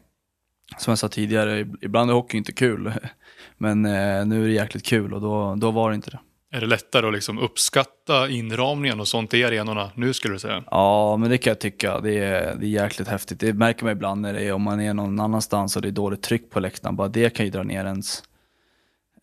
som 0.78 0.90
jag 0.90 0.98
sa 0.98 1.08
tidigare, 1.08 1.66
ibland 1.80 2.10
är 2.10 2.14
hockey 2.14 2.38
inte 2.38 2.52
kul. 2.52 2.92
Men 3.58 3.86
eh, 3.86 4.26
nu 4.26 4.44
är 4.44 4.48
det 4.48 4.54
jäkligt 4.54 4.86
kul 4.86 5.14
och 5.14 5.20
då, 5.20 5.54
då 5.54 5.70
var 5.70 5.90
det 5.90 5.94
inte 5.94 6.10
det. 6.10 6.18
Är 6.54 6.60
det 6.60 6.66
lättare 6.66 7.06
att 7.06 7.12
liksom 7.12 7.38
uppskatta 7.38 8.28
inramningen 8.28 9.00
och 9.00 9.08
sånt 9.08 9.34
i 9.34 9.44
arenorna 9.44 9.90
nu 9.94 10.12
skulle 10.12 10.34
du 10.34 10.38
säga? 10.38 10.64
Ja, 10.70 11.16
men 11.16 11.30
det 11.30 11.38
kan 11.38 11.50
jag 11.50 11.58
tycka. 11.58 12.00
Det 12.00 12.18
är, 12.18 12.56
det 12.56 12.66
är 12.66 12.68
jäkligt 12.68 13.08
häftigt. 13.08 13.40
Det 13.40 13.52
märker 13.52 13.84
man 13.84 13.92
ibland 13.92 14.20
när 14.20 14.32
det 14.32 14.40
är, 14.40 14.52
om 14.52 14.62
man 14.62 14.80
är 14.80 14.94
någon 14.94 15.20
annanstans 15.20 15.76
och 15.76 15.82
det 15.82 15.88
är 15.88 15.92
dåligt 15.92 16.22
tryck 16.22 16.50
på 16.50 16.60
läktaren. 16.60 16.96
Bara 16.96 17.08
det 17.08 17.30
kan 17.30 17.46
ju 17.46 17.50
dra 17.50 17.62
ner 17.62 17.84
ens, 17.84 18.22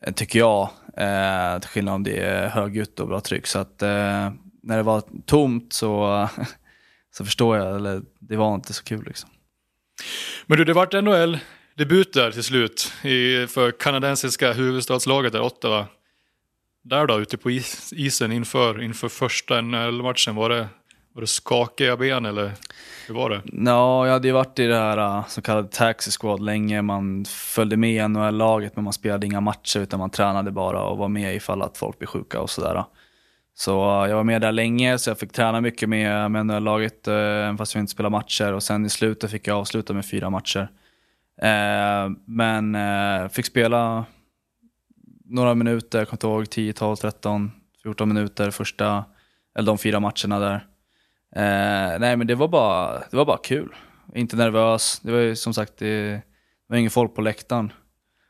eh, 0.02 0.14
tycker 0.14 0.40
jag. 0.40 0.70
Eh, 1.00 1.60
till 1.60 1.70
skillnad 1.70 1.96
om 1.96 2.04
det 2.04 2.18
är 2.18 2.48
högljutt 2.50 3.00
och 3.00 3.08
bra 3.08 3.22
tryck. 3.22 3.48
Så 3.48 3.60
att 3.60 3.82
eh, 3.82 4.32
när 4.64 4.78
det 4.78 4.84
var 4.84 5.04
tomt 5.26 5.74
så, 5.74 6.28
så 7.12 7.26
förstår 7.26 7.58
jag, 7.58 7.76
eller 7.76 8.02
det 8.20 8.36
var 8.36 8.56
inte 8.56 8.74
så 8.74 8.84
kul 8.84 9.06
liksom. 9.06 9.30
Men 10.46 10.58
du, 10.58 10.66
det 10.66 10.74
vart 10.74 10.94
NHL-debut 10.94 12.14
där 12.14 12.32
till 12.32 12.44
slut 12.44 12.94
i, 13.04 13.48
för 13.48 13.72
kanadensiska 13.72 14.54
huvudstadslaget 14.54 15.34
där, 15.34 15.42
Ottawa. 15.42 15.88
Där 16.84 17.08
då, 17.08 17.20
ute 17.20 17.38
på 17.38 17.52
is, 17.52 17.94
isen 17.94 18.32
inför, 18.32 18.82
inför 18.82 19.10
första 19.10 19.62
NHL-matchen, 19.62 20.36
var 20.36 20.50
det, 20.50 20.68
var 21.13 21.22
det 21.22 21.28
skakiga 21.28 21.98
ben 21.98 22.26
eller 22.26 22.52
hur 23.08 23.15
var 23.15 23.30
det? 23.30 23.41
Ja, 23.45 24.06
jag 24.06 24.13
hade 24.13 24.28
ju 24.28 24.34
varit 24.34 24.60
i 24.60 24.65
det 24.65 24.76
här 24.76 24.98
äh, 24.98 25.28
så 25.28 25.41
kallade 25.41 25.67
taxi 25.67 26.12
squad 26.12 26.39
länge. 26.39 26.82
Man 26.82 27.26
följde 27.26 27.78
med 27.78 27.91
i 27.91 28.08
NHL-laget 28.08 28.76
men 28.76 28.84
man 28.84 28.93
spelade 28.93 29.26
inga 29.26 29.41
matcher 29.41 29.80
utan 29.80 30.00
man 30.00 30.10
tränade 30.10 30.52
bara 30.52 30.84
och 30.84 30.98
var 30.98 31.08
med 31.08 31.36
ifall 31.36 31.62
att 31.62 31.78
folk 31.78 31.98
blev 32.00 32.08
sjuka 32.08 32.41
och 32.41 32.50
sådär. 32.50 32.84
Så 33.54 34.04
äh, 34.04 34.10
jag 34.10 34.15
var 34.15 34.24
med 34.24 34.41
där 34.41 34.52
länge 34.52 34.98
så 34.98 35.10
jag 35.10 35.19
fick 35.19 35.32
träna 35.32 35.62
mycket 35.62 35.89
med, 35.89 36.32
med 36.32 36.45
NHL-laget 36.45 37.08
äh, 37.08 37.13
även 37.13 37.58
fast 37.58 37.76
jag 37.76 37.82
inte 37.82 37.91
spelade 37.91 38.12
matcher. 38.12 38.54
Och 38.54 38.63
sen 38.63 38.86
i 38.86 38.89
slutet 38.89 39.32
fick 39.32 39.48
jag 39.48 39.58
avsluta 39.58 39.93
med 39.93 40.06
fyra 40.06 40.30
matcher. 40.30 40.69
Men 42.26 42.78
fick 43.30 43.45
spela 43.45 44.06
några 45.26 45.56
minuter, 45.56 46.00
jag 46.00 46.08
kommer 46.08 46.15
inte 46.15 46.28
ihåg 46.28 46.50
10, 46.50 46.74
12, 46.74 46.95
13, 46.95 47.52
14 47.84 48.10
minuter 48.10 48.52
första, 48.52 49.06
eller 49.56 49.65
de 49.65 49.78
fyra 49.78 50.00
matcherna 50.00 50.39
där. 50.39 50.69
Eh, 51.36 52.00
nej 52.00 52.18
men 52.18 52.28
det 52.28 52.36
var, 52.36 52.48
bara, 52.48 53.00
det 53.12 53.18
var 53.18 53.26
bara 53.26 53.38
kul. 53.38 53.76
Inte 54.15 54.36
nervös. 54.36 55.00
Det 55.04 55.12
var 55.12 55.20
ju 55.20 55.36
som 55.36 55.54
sagt, 55.54 55.78
det, 55.78 56.12
det 56.12 56.24
var 56.68 56.78
ingen 56.78 56.92
folk 56.92 57.15
på 57.15 57.22
läktaren. 57.22 57.74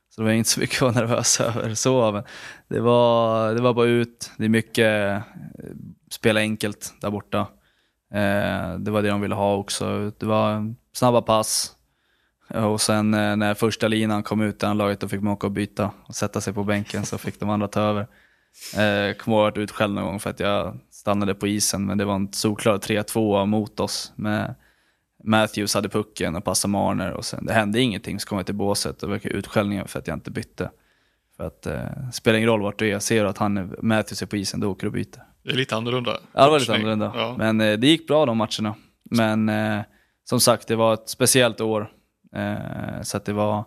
Så 0.09 0.21
det 0.21 0.25
var 0.25 0.31
inte 0.31 0.49
så 0.49 0.59
mycket 0.59 0.75
att 0.75 0.95
vara 0.95 1.05
nervös 1.05 1.39
över. 1.39 1.73
Så, 1.73 2.11
men 2.11 2.23
det, 2.67 2.79
var, 2.79 3.53
det 3.53 3.61
var 3.61 3.73
bara 3.73 3.87
ut, 3.87 4.31
det 4.37 4.45
är 4.45 4.49
mycket 4.49 4.87
eh, 4.87 5.21
spela 6.11 6.39
enkelt 6.39 6.93
där 7.01 7.09
borta. 7.09 7.39
Eh, 8.13 8.75
det 8.79 8.91
var 8.91 9.01
det 9.01 9.09
de 9.09 9.21
ville 9.21 9.35
ha 9.35 9.55
också. 9.55 10.11
Det 10.19 10.25
var 10.25 10.75
snabba 10.93 11.21
pass. 11.21 11.75
Och 12.53 12.81
sen 12.81 13.13
eh, 13.13 13.35
när 13.35 13.53
första 13.53 13.87
linan 13.87 14.23
kom 14.23 14.41
ut 14.41 14.63
i 14.63 14.65
laget 14.65 14.99
då 14.99 15.07
fick 15.07 15.21
man 15.21 15.33
åka 15.33 15.47
och 15.47 15.53
byta 15.53 15.91
och 16.05 16.15
sätta 16.15 16.41
sig 16.41 16.53
på 16.53 16.63
bänken 16.63 17.05
så 17.05 17.17
fick 17.17 17.39
de 17.39 17.49
andra 17.49 17.67
ta 17.67 17.81
över. 17.81 18.07
Eh, 18.77 19.15
kommer 19.15 19.37
ihåg 19.37 19.47
att 19.47 19.55
jag 19.55 19.63
ut 19.63 19.71
själv 19.71 19.93
någon 19.93 20.05
gång 20.05 20.19
för 20.19 20.29
att 20.29 20.39
jag 20.39 20.77
stannade 20.99 21.35
på 21.35 21.47
isen 21.47 21.85
men 21.85 21.97
det 21.97 22.05
var 22.05 22.15
en 22.15 22.33
solklar 22.33 22.77
3-2 22.77 23.45
mot 23.45 23.79
oss. 23.79 24.13
Med 24.15 24.55
Matthews 25.23 25.73
hade 25.73 25.89
pucken 25.89 26.35
och 26.35 26.43
passade 26.43 26.71
Marner 26.71 27.11
och 27.11 27.25
sen 27.25 27.45
det 27.45 27.53
hände 27.53 27.81
ingenting 27.81 28.19
så 28.19 28.27
kom 28.27 28.37
jag 28.37 28.45
till 28.45 28.55
båset 28.55 29.03
och 29.03 29.11
verkade 29.11 29.35
utskällningen 29.35 29.87
för 29.87 29.99
att 29.99 30.07
jag 30.07 30.17
inte 30.17 30.31
bytte. 30.31 30.71
För 31.37 31.47
att 31.47 31.65
eh, 31.65 32.09
spelar 32.13 32.37
ingen 32.37 32.49
roll 32.49 32.61
vart 32.61 32.79
du 32.79 32.89
är, 32.89 32.99
ser 32.99 33.23
du 33.23 33.29
att 33.29 33.37
han 33.37 33.75
Matthews 33.81 34.21
är 34.21 34.25
på 34.25 34.37
isen 34.37 34.59
då 34.59 34.71
åker 34.71 34.81
du 34.81 34.87
och 34.87 34.93
byter. 34.93 35.23
Det 35.43 35.49
är 35.51 35.55
lite 35.55 35.75
annorlunda. 35.75 36.17
Ja, 36.33 36.43
det 36.43 36.51
var 36.51 36.59
lite 36.59 36.75
annorlunda. 36.75 37.11
Ja. 37.15 37.35
Men 37.37 37.61
eh, 37.61 37.79
det 37.79 37.87
gick 37.87 38.07
bra 38.07 38.25
de 38.25 38.37
matcherna. 38.37 38.75
Men 39.03 39.49
eh, 39.49 39.81
som 40.23 40.39
sagt, 40.39 40.67
det 40.67 40.75
var 40.75 40.93
ett 40.93 41.09
speciellt 41.09 41.61
år. 41.61 41.91
Eh, 42.35 43.01
så 43.01 43.17
att 43.17 43.25
det 43.25 43.33
var, 43.33 43.65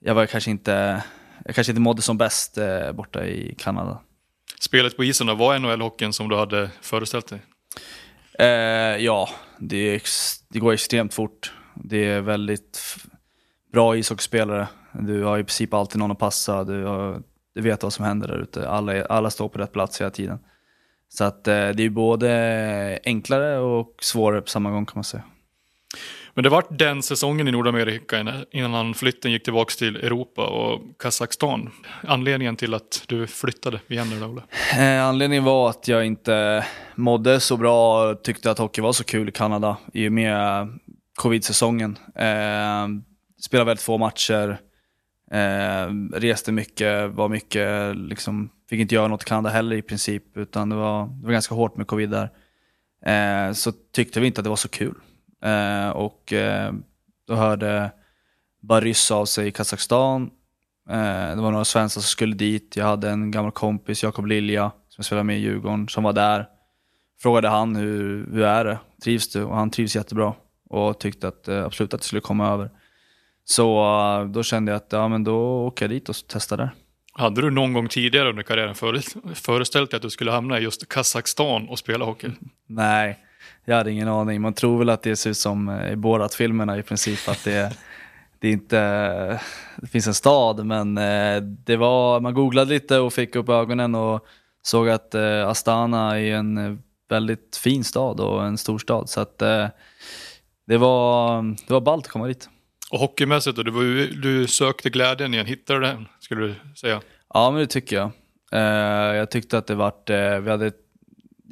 jag 0.00 0.14
var 0.14 0.26
kanske 0.26 0.50
inte, 0.50 1.02
jag 1.44 1.54
kanske 1.54 1.70
inte 1.70 1.80
mådde 1.80 2.02
som 2.02 2.18
bäst 2.18 2.58
eh, 2.58 2.92
borta 2.92 3.26
i 3.26 3.54
Kanada. 3.58 3.98
Spelet 4.62 4.96
på 4.96 5.04
isen 5.04 5.26
då, 5.26 5.34
var 5.34 5.58
NHL-hockeyn 5.58 6.12
som 6.12 6.28
du 6.28 6.36
hade 6.36 6.70
föreställt 6.80 7.26
dig? 7.28 7.42
Eh, 8.38 8.46
ja, 9.04 9.28
det, 9.58 9.94
ex, 9.94 10.34
det 10.48 10.58
går 10.58 10.72
extremt 10.72 11.14
fort. 11.14 11.52
Det 11.74 12.04
är 12.04 12.20
väldigt 12.20 12.76
f- 12.76 13.06
bra 13.72 13.96
ishockeyspelare. 13.96 14.68
Du 14.92 15.22
har 15.24 15.38
i 15.38 15.44
princip 15.44 15.74
alltid 15.74 15.98
någon 15.98 16.10
att 16.10 16.18
passa. 16.18 16.64
Du, 16.64 16.84
har, 16.84 17.22
du 17.54 17.60
vet 17.60 17.82
vad 17.82 17.92
som 17.92 18.04
händer 18.04 18.28
där 18.28 18.38
ute. 18.42 18.68
Alla, 18.68 19.04
alla 19.06 19.30
står 19.30 19.48
på 19.48 19.58
rätt 19.58 19.72
plats 19.72 20.00
hela 20.00 20.10
tiden. 20.10 20.38
Så 21.08 21.24
att 21.24 21.48
eh, 21.48 21.68
det 21.68 21.82
är 21.82 21.90
både 21.90 23.00
enklare 23.04 23.58
och 23.58 23.94
svårare 24.00 24.40
på 24.40 24.48
samma 24.48 24.70
gång 24.70 24.86
kan 24.86 24.92
man 24.94 25.04
säga. 25.04 25.22
Men 26.34 26.44
det 26.44 26.50
vart 26.50 26.78
den 26.78 27.02
säsongen 27.02 27.48
i 27.48 27.50
Nordamerika 27.50 28.44
innan- 28.50 28.94
flytten 28.94 29.32
gick 29.32 29.44
tillbaka 29.44 29.72
till 29.78 29.96
Europa 29.96 30.46
och 30.46 30.80
Kazakstan. 30.98 31.70
Anledningen 32.02 32.56
till 32.56 32.74
att 32.74 33.04
du 33.06 33.26
flyttade 33.26 33.80
igen 33.88 34.10
nu 34.10 34.24
Olle? 34.24 34.42
Eh, 34.78 35.06
anledningen 35.06 35.44
var 35.44 35.70
att 35.70 35.88
jag 35.88 36.06
inte 36.06 36.66
mådde 36.94 37.40
så 37.40 37.56
bra 37.56 38.10
och 38.10 38.22
tyckte 38.22 38.50
att 38.50 38.58
hockey 38.58 38.80
var 38.80 38.92
så 38.92 39.04
kul 39.04 39.28
i 39.28 39.32
Kanada 39.32 39.76
i 39.92 40.08
och 40.08 40.12
med 40.12 40.68
covid-säsongen. 41.14 41.98
Eh, 42.14 42.88
spelade 43.40 43.66
väldigt 43.66 43.84
få 43.84 43.98
matcher, 43.98 44.60
eh, 45.32 45.94
reste 46.12 46.52
mycket, 46.52 47.10
var 47.10 47.28
mycket, 47.28 47.96
liksom, 47.96 48.50
fick 48.70 48.80
inte 48.80 48.94
göra 48.94 49.08
något 49.08 49.22
i 49.22 49.26
Kanada 49.26 49.50
heller 49.50 49.76
i 49.76 49.82
princip, 49.82 50.36
utan 50.36 50.68
det 50.68 50.76
var, 50.76 51.06
det 51.06 51.24
var 51.24 51.32
ganska 51.32 51.54
hårt 51.54 51.76
med 51.76 51.86
covid 51.86 52.10
där. 52.10 52.30
Eh, 53.06 53.52
så 53.52 53.72
tyckte 53.94 54.20
vi 54.20 54.26
inte 54.26 54.40
att 54.40 54.44
det 54.44 54.50
var 54.50 54.56
så 54.56 54.68
kul. 54.68 54.94
Eh, 55.42 55.90
och 55.90 56.32
eh, 56.32 56.72
då 57.26 57.34
hörde 57.34 57.90
Barys 58.62 59.10
av 59.10 59.24
sig 59.24 59.46
i 59.48 59.52
Kazakstan 59.52 60.30
Eh, 60.90 61.36
det 61.36 61.42
var 61.42 61.50
några 61.50 61.64
svenskar 61.64 62.00
som 62.00 62.08
skulle 62.08 62.34
dit. 62.34 62.76
Jag 62.76 62.84
hade 62.84 63.10
en 63.10 63.30
gammal 63.30 63.52
kompis, 63.52 64.02
Jakob 64.02 64.26
Lilja, 64.26 64.70
som 64.88 64.94
jag 64.96 65.04
spelade 65.04 65.24
med 65.24 65.38
i 65.38 65.40
Djurgården, 65.40 65.88
som 65.88 66.04
var 66.04 66.12
där. 66.12 66.46
Frågade 67.22 67.48
han 67.48 67.76
hur, 67.76 68.26
hur 68.32 68.42
är 68.42 68.64
det? 68.64 68.78
Trivs 69.04 69.32
du? 69.32 69.42
Och 69.42 69.56
han 69.56 69.70
trivs 69.70 69.96
jättebra. 69.96 70.34
Och 70.70 71.00
tyckte 71.00 71.28
att 71.28 71.48
eh, 71.48 71.64
absolut 71.64 71.94
att 71.94 72.00
det 72.00 72.06
skulle 72.06 72.20
komma 72.20 72.48
över. 72.48 72.70
Så 73.44 73.78
eh, 74.20 74.24
då 74.24 74.42
kände 74.42 74.72
jag 74.72 74.76
att 74.76 74.92
ja, 74.92 75.08
men 75.08 75.24
då 75.24 75.66
åker 75.66 75.84
jag 75.84 75.90
dit 75.90 76.08
och 76.08 76.16
testar 76.28 76.56
där. 76.56 76.70
Hade 77.14 77.40
du 77.40 77.50
någon 77.50 77.72
gång 77.72 77.88
tidigare 77.88 78.30
under 78.30 78.42
karriären 78.42 78.74
före- 78.74 79.34
föreställt 79.34 79.90
dig 79.90 79.96
att 79.96 80.02
du 80.02 80.10
skulle 80.10 80.30
hamna 80.30 80.58
i 80.58 80.62
just 80.62 80.88
Kazakstan 80.88 81.68
och 81.68 81.78
spela 81.78 82.04
hockey? 82.04 82.30
Nej, 82.66 83.18
jag 83.64 83.76
hade 83.76 83.90
ingen 83.90 84.08
aning. 84.08 84.40
Man 84.40 84.54
tror 84.54 84.78
väl 84.78 84.88
att 84.88 85.02
det 85.02 85.16
ser 85.16 85.30
ut 85.30 85.36
som 85.36 85.68
eh, 85.68 85.92
i 85.92 85.96
Borat-filmerna 85.96 86.78
i 86.78 86.82
princip. 86.82 87.28
Att 87.28 87.44
det, 87.44 87.76
det 88.38 88.50
inte, 88.50 88.80
det 89.76 89.86
finns 89.86 90.06
en 90.06 90.14
stad 90.14 90.66
men 90.66 90.98
eh, 90.98 91.42
det 91.42 91.76
var, 91.76 92.20
man 92.20 92.34
googlade 92.34 92.70
lite 92.70 92.98
och 92.98 93.12
fick 93.12 93.36
upp 93.36 93.48
ögonen 93.48 93.94
och 93.94 94.26
såg 94.62 94.88
att 94.88 95.14
eh, 95.14 95.48
Astana 95.48 96.20
är 96.20 96.34
en 96.34 96.82
väldigt 97.08 97.56
fin 97.56 97.84
stad 97.84 98.20
och 98.20 98.44
en 98.44 98.58
stor 98.58 98.78
stad. 98.78 99.08
Så 99.08 99.20
att 99.20 99.42
eh, 99.42 99.66
det 100.66 100.76
var, 100.76 101.42
det 101.66 101.72
var 101.72 101.80
ballt 101.80 102.06
att 102.06 102.12
komma 102.12 102.26
dit. 102.26 102.48
Och 102.90 102.98
hockeymässigt 102.98 103.56
då, 103.56 103.62
du, 103.62 104.06
du 104.06 104.46
sökte 104.46 104.90
glädjen 104.90 105.34
igen, 105.34 105.46
hittade 105.46 105.80
du 105.80 105.86
den 105.86 106.08
skulle 106.20 106.46
du 106.46 106.54
säga? 106.76 107.00
Ja 107.34 107.50
men 107.50 107.60
det 107.60 107.66
tycker 107.66 107.96
jag. 107.96 108.10
jag 109.16 109.30
tyckte 109.30 109.58
att 109.58 109.66
det 109.66 109.74
vart, 109.74 110.10
vi 110.10 110.50
hade 110.50 110.66
ett 110.66 110.81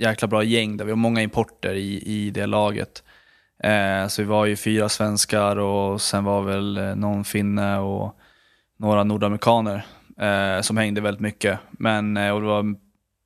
jäkla 0.00 0.28
bra 0.28 0.42
gäng 0.42 0.76
där, 0.76 0.84
vi 0.84 0.90
har 0.90 0.96
många 0.96 1.22
importer 1.22 1.74
i, 1.74 2.02
i 2.06 2.30
det 2.30 2.46
laget. 2.46 3.02
Eh, 3.62 4.06
så 4.06 4.22
vi 4.22 4.28
var 4.28 4.46
ju 4.46 4.56
fyra 4.56 4.88
svenskar 4.88 5.56
och 5.56 6.00
sen 6.00 6.24
var 6.24 6.42
väl 6.42 6.76
eh, 6.76 6.94
någon 6.94 7.24
finne 7.24 7.78
och 7.78 8.16
några 8.78 9.04
nordamerikaner 9.04 9.86
eh, 10.20 10.60
som 10.60 10.76
hängde 10.76 11.00
väldigt 11.00 11.20
mycket. 11.20 11.58
Men 11.70 12.16
eh, 12.16 12.30
och 12.30 12.40
det, 12.40 12.46
var, 12.46 12.74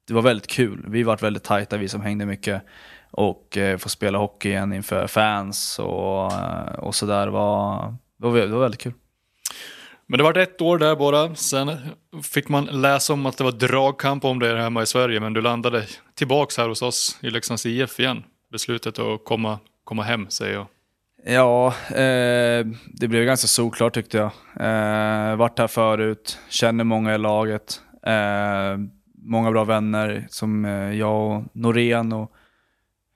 det 0.08 0.14
var 0.14 0.22
väldigt 0.22 0.46
kul. 0.46 0.84
Vi 0.88 1.02
var 1.02 1.16
väldigt 1.16 1.44
tajta 1.44 1.76
vi 1.76 1.88
som 1.88 2.00
hängde 2.00 2.26
mycket. 2.26 2.62
Och 3.10 3.56
eh, 3.56 3.78
få 3.78 3.88
spela 3.88 4.18
hockey 4.18 4.48
igen 4.48 4.72
inför 4.72 5.06
fans 5.06 5.78
och, 5.78 6.32
eh, 6.32 6.74
och 6.78 6.94
sådär 6.94 7.28
var, 7.28 7.94
det 8.18 8.26
var, 8.26 8.38
det 8.38 8.46
var 8.46 8.60
väldigt 8.60 8.80
kul. 8.80 8.92
Men 10.06 10.18
det 10.18 10.24
var 10.24 10.38
ett 10.38 10.60
år 10.60 10.78
där 10.78 10.96
bara. 10.96 11.34
Sen 11.34 11.70
fick 12.22 12.48
man 12.48 12.64
läsa 12.64 13.12
om 13.12 13.26
att 13.26 13.38
det 13.38 13.44
var 13.44 13.52
dragkamp 13.52 14.24
om 14.24 14.38
det 14.38 14.62
hemma 14.62 14.82
i 14.82 14.86
Sverige. 14.86 15.20
Men 15.20 15.32
du 15.32 15.40
landade 15.40 15.86
tillbaks 16.14 16.58
här 16.58 16.68
hos 16.68 16.82
oss 16.82 17.18
i 17.20 17.30
Leksands 17.30 17.66
IF 17.66 18.00
igen. 18.00 18.24
Beslutet 18.52 18.98
att 18.98 19.24
komma 19.24 19.58
komma 19.84 20.02
hem, 20.02 20.30
säger 20.30 20.54
jag. 20.54 20.66
Ja, 21.26 21.66
eh, 21.88 22.66
det 22.86 23.08
blev 23.08 23.24
ganska 23.24 23.46
solklart 23.46 23.94
tyckte 23.94 24.16
jag. 24.16 24.30
Eh, 24.60 25.36
varit 25.36 25.58
här 25.58 25.66
förut, 25.66 26.38
känner 26.48 26.84
många 26.84 27.14
i 27.14 27.18
laget. 27.18 27.80
Eh, 28.06 28.78
många 29.14 29.50
bra 29.50 29.64
vänner 29.64 30.26
som 30.30 30.64
eh, 30.64 30.92
jag 30.92 31.30
och 31.30 31.42
Norén 31.52 32.12
och 32.12 32.32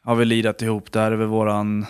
har 0.05 0.15
vi 0.15 0.25
lirat 0.25 0.63
ihop. 0.63 0.93
Det 0.93 1.01
här 1.01 1.13
är 1.13 1.17
väl 1.17 1.27
våran 1.27 1.87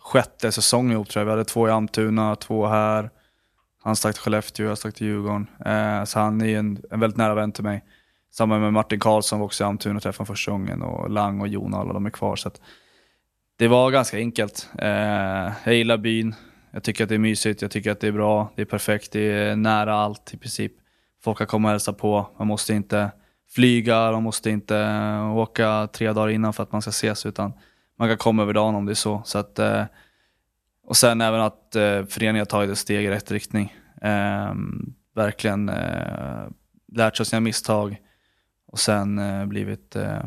sjätte 0.00 0.52
säsong 0.52 0.92
ihop 0.92 1.08
tror 1.08 1.20
jag. 1.20 1.24
Vi 1.24 1.30
hade 1.30 1.44
två 1.44 1.68
i 1.68 1.70
Almtuna, 1.70 2.36
två 2.36 2.66
här. 2.66 3.10
Han 3.82 3.96
stack 3.96 4.14
till 4.14 4.22
Skellefteå, 4.22 4.66
jag 4.66 4.78
stack 4.78 4.94
till 4.94 5.06
Djurgården. 5.06 5.46
Eh, 5.64 6.04
så 6.04 6.18
han 6.18 6.40
är 6.40 6.58
en, 6.58 6.82
en 6.90 7.00
väldigt 7.00 7.16
nära 7.16 7.34
vän 7.34 7.52
till 7.52 7.64
mig. 7.64 7.84
Samma 8.32 8.58
med 8.58 8.72
Martin 8.72 9.00
Karlsson 9.00 9.38
var 9.38 9.46
också 9.46 9.64
i 9.64 9.66
Almtuna 9.66 9.96
och 9.96 10.02
träffade 10.02 10.26
första 10.26 10.50
gången 10.50 10.82
och 10.82 11.10
Lang 11.10 11.40
och 11.40 11.48
Jon 11.48 11.74
alla 11.74 11.92
de 11.92 12.06
är 12.06 12.10
kvar. 12.10 12.36
Så 12.36 12.48
att, 12.48 12.60
det 13.58 13.68
var 13.68 13.90
ganska 13.90 14.16
enkelt. 14.16 14.70
Eh, 14.78 15.52
jag 15.64 15.74
gillar 15.74 15.96
byn. 15.96 16.34
Jag 16.70 16.82
tycker 16.82 17.04
att 17.04 17.08
det 17.08 17.14
är 17.14 17.18
mysigt, 17.18 17.62
jag 17.62 17.70
tycker 17.70 17.90
att 17.90 18.00
det 18.00 18.08
är 18.08 18.12
bra, 18.12 18.52
det 18.56 18.62
är 18.62 18.66
perfekt, 18.66 19.12
det 19.12 19.20
är 19.20 19.56
nära 19.56 19.94
allt 19.94 20.34
i 20.34 20.38
princip. 20.38 20.72
Folk 21.22 21.38
kan 21.38 21.46
komma 21.46 21.68
och 21.68 21.72
hälsa 21.72 21.92
på, 21.92 22.30
man 22.38 22.46
måste 22.46 22.74
inte 22.74 23.10
flyga, 23.54 24.12
man 24.12 24.22
måste 24.22 24.50
inte 24.50 24.88
åka 25.34 25.88
tre 25.92 26.12
dagar 26.12 26.28
innan 26.28 26.52
för 26.52 26.62
att 26.62 26.72
man 26.72 26.82
ska 26.82 26.88
ses, 26.88 27.26
utan 27.26 27.52
man 27.98 28.08
kan 28.08 28.16
komma 28.16 28.42
över 28.42 28.52
dagen 28.52 28.74
om 28.74 28.86
det 28.86 28.92
är 28.92 28.94
så. 28.94 29.22
så 29.24 29.38
att, 29.38 29.58
eh, 29.58 29.84
och 30.90 30.96
sen 30.96 31.20
även 31.20 31.40
att 31.40 31.76
eh, 31.76 32.04
föreningen 32.04 32.40
har 32.40 32.44
tagit 32.44 32.70
ett 32.70 32.78
steg 32.78 33.04
i 33.04 33.10
rätt 33.10 33.30
riktning. 33.30 33.74
Eh, 34.02 34.54
verkligen 35.14 35.68
eh, 35.68 36.48
lärt 36.92 37.16
sig 37.16 37.26
sina 37.26 37.40
misstag 37.40 37.96
och 38.66 38.78
sen 38.78 39.18
eh, 39.18 39.46
blivit 39.46 39.96
eh, 39.96 40.24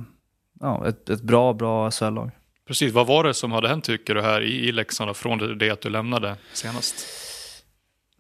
ja, 0.60 0.88
ett, 0.88 1.10
ett 1.10 1.22
bra, 1.22 1.54
bra 1.54 1.92
SHL-lag. 1.92 2.32
Precis, 2.68 2.94
vad 2.94 3.08
var 3.08 3.24
det 3.24 3.34
som 3.34 3.52
hade 3.52 3.68
hänt 3.68 3.84
tycker 3.84 4.16
du 4.16 4.22
här 4.22 4.42
i, 4.42 4.68
i 4.68 4.72
Leksand 4.72 5.16
från 5.16 5.58
det 5.58 5.70
att 5.70 5.82
du 5.82 5.90
lämnade 5.90 6.36
senast? 6.54 6.96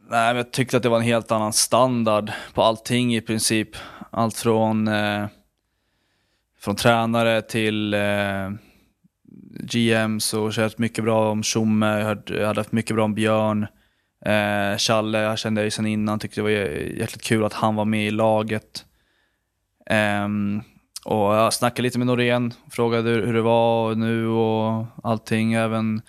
Nej, 0.10 0.27
men 0.27 0.36
jag 0.36 0.51
tyckte 0.51 0.77
att 0.77 0.84
det 0.84 0.89
var 0.89 0.97
en 0.97 1.03
helt 1.03 1.32
annan 1.32 1.53
standard 1.53 2.32
på 2.53 2.63
allting 2.63 3.15
i 3.15 3.21
princip. 3.21 3.69
Allt 4.12 4.38
från, 4.38 4.88
eh, 4.88 5.25
från 6.60 6.75
tränare 6.75 7.41
till 7.41 7.93
eh, 7.93 8.49
GMs 9.60 10.34
och 10.34 10.54
kört 10.54 10.63
hört 10.63 10.78
mycket 10.78 11.04
bra 11.04 11.32
om 11.32 11.44
Tjomme, 11.44 12.00
jag, 12.00 12.06
hört, 12.06 12.30
jag 12.30 12.48
hade 12.48 12.60
haft 12.60 12.72
mycket 12.72 12.96
bra 12.96 13.06
om 13.06 13.13
Björn. 13.13 13.68
Eh, 14.26 14.78
Challe, 14.78 15.20
jag 15.20 15.39
kände 15.39 15.63
ju 15.63 15.72
sen 15.72 15.86
innan, 15.86 16.20
tyckte 16.20 16.39
det 16.39 16.44
var 16.44 16.50
jäkligt 16.50 17.22
kul 17.22 17.46
att 17.46 17.54
han 17.54 17.76
var 17.76 17.86
med 17.86 18.08
i 18.08 18.12
laget. 18.12 18.86
Eh, 19.89 20.28
och 21.06 21.36
jag 21.36 21.54
snackade 21.54 21.82
lite 21.82 21.98
med 21.98 22.08
Norén, 22.08 22.54
frågade 22.72 23.10
hur 23.10 23.34
det 23.34 23.42
var 23.42 23.96
nu 23.96 24.28
och 24.28 24.86
allting. 25.04 25.54
Även 25.54 26.02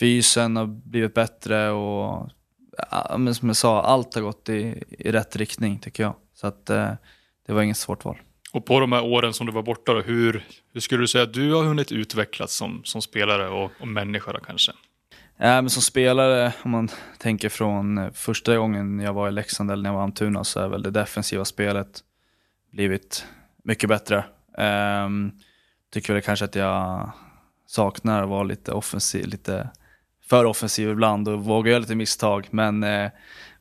fysen 0.00 0.56
har 0.56 0.66
blivit 0.66 1.14
bättre 1.14 1.70
och 1.70 2.30
men 3.18 3.34
som 3.34 3.48
jag 3.48 3.56
sa, 3.56 3.82
allt 3.82 4.14
har 4.14 4.22
gått 4.22 4.48
i, 4.48 4.84
i 4.88 5.12
rätt 5.12 5.36
riktning 5.36 5.78
tycker 5.78 6.02
jag. 6.02 6.14
Så 6.34 6.46
att 6.46 6.70
eh, 6.70 6.92
det 7.46 7.52
var 7.52 7.62
inget 7.62 7.76
svårt 7.76 8.04
val. 8.04 8.18
Och 8.52 8.66
på 8.66 8.80
de 8.80 8.92
här 8.92 9.04
åren 9.04 9.32
som 9.32 9.46
du 9.46 9.52
var 9.52 9.62
borta, 9.62 9.94
då, 9.94 10.00
hur, 10.00 10.44
hur 10.72 10.80
skulle 10.80 11.02
du 11.02 11.08
säga 11.08 11.24
att 11.24 11.34
du 11.34 11.52
har 11.52 11.64
hunnit 11.64 11.92
utvecklas 11.92 12.52
som, 12.52 12.80
som 12.84 13.02
spelare 13.02 13.48
och, 13.48 13.72
och 13.80 13.88
människa 13.88 14.32
då, 14.32 14.40
kanske? 14.40 14.72
Ja, 15.36 15.62
men 15.62 15.70
som 15.70 15.82
spelare, 15.82 16.52
om 16.62 16.70
man 16.70 16.88
tänker 17.18 17.48
från 17.48 17.98
eh, 17.98 18.10
första 18.12 18.56
gången 18.56 19.00
jag 19.00 19.12
var 19.12 19.28
i 19.28 19.32
Leksand 19.32 19.70
eller 19.70 19.82
när 19.82 19.90
jag 19.90 19.94
var 19.94 20.02
i 20.02 20.04
Almtuna 20.04 20.44
så 20.44 20.60
är 20.60 20.68
väl 20.68 20.82
det 20.82 20.90
defensiva 20.90 21.44
spelet 21.44 22.00
blivit 22.72 23.26
mycket 23.64 23.88
bättre. 23.88 24.24
Um, 25.04 25.32
tycker 25.92 26.12
väl 26.12 26.22
kanske 26.22 26.44
att 26.44 26.54
jag 26.54 27.12
saknar 27.66 28.22
att 28.22 28.28
vara 28.28 28.42
lite 28.42 28.72
offensiv, 28.72 29.26
lite 29.26 29.68
för 30.28 30.44
offensiv 30.44 30.90
ibland 30.90 31.28
och 31.28 31.44
våga 31.44 31.70
göra 31.70 31.80
lite 31.80 31.94
misstag. 31.94 32.46
Men 32.50 32.82
eh, 32.82 33.10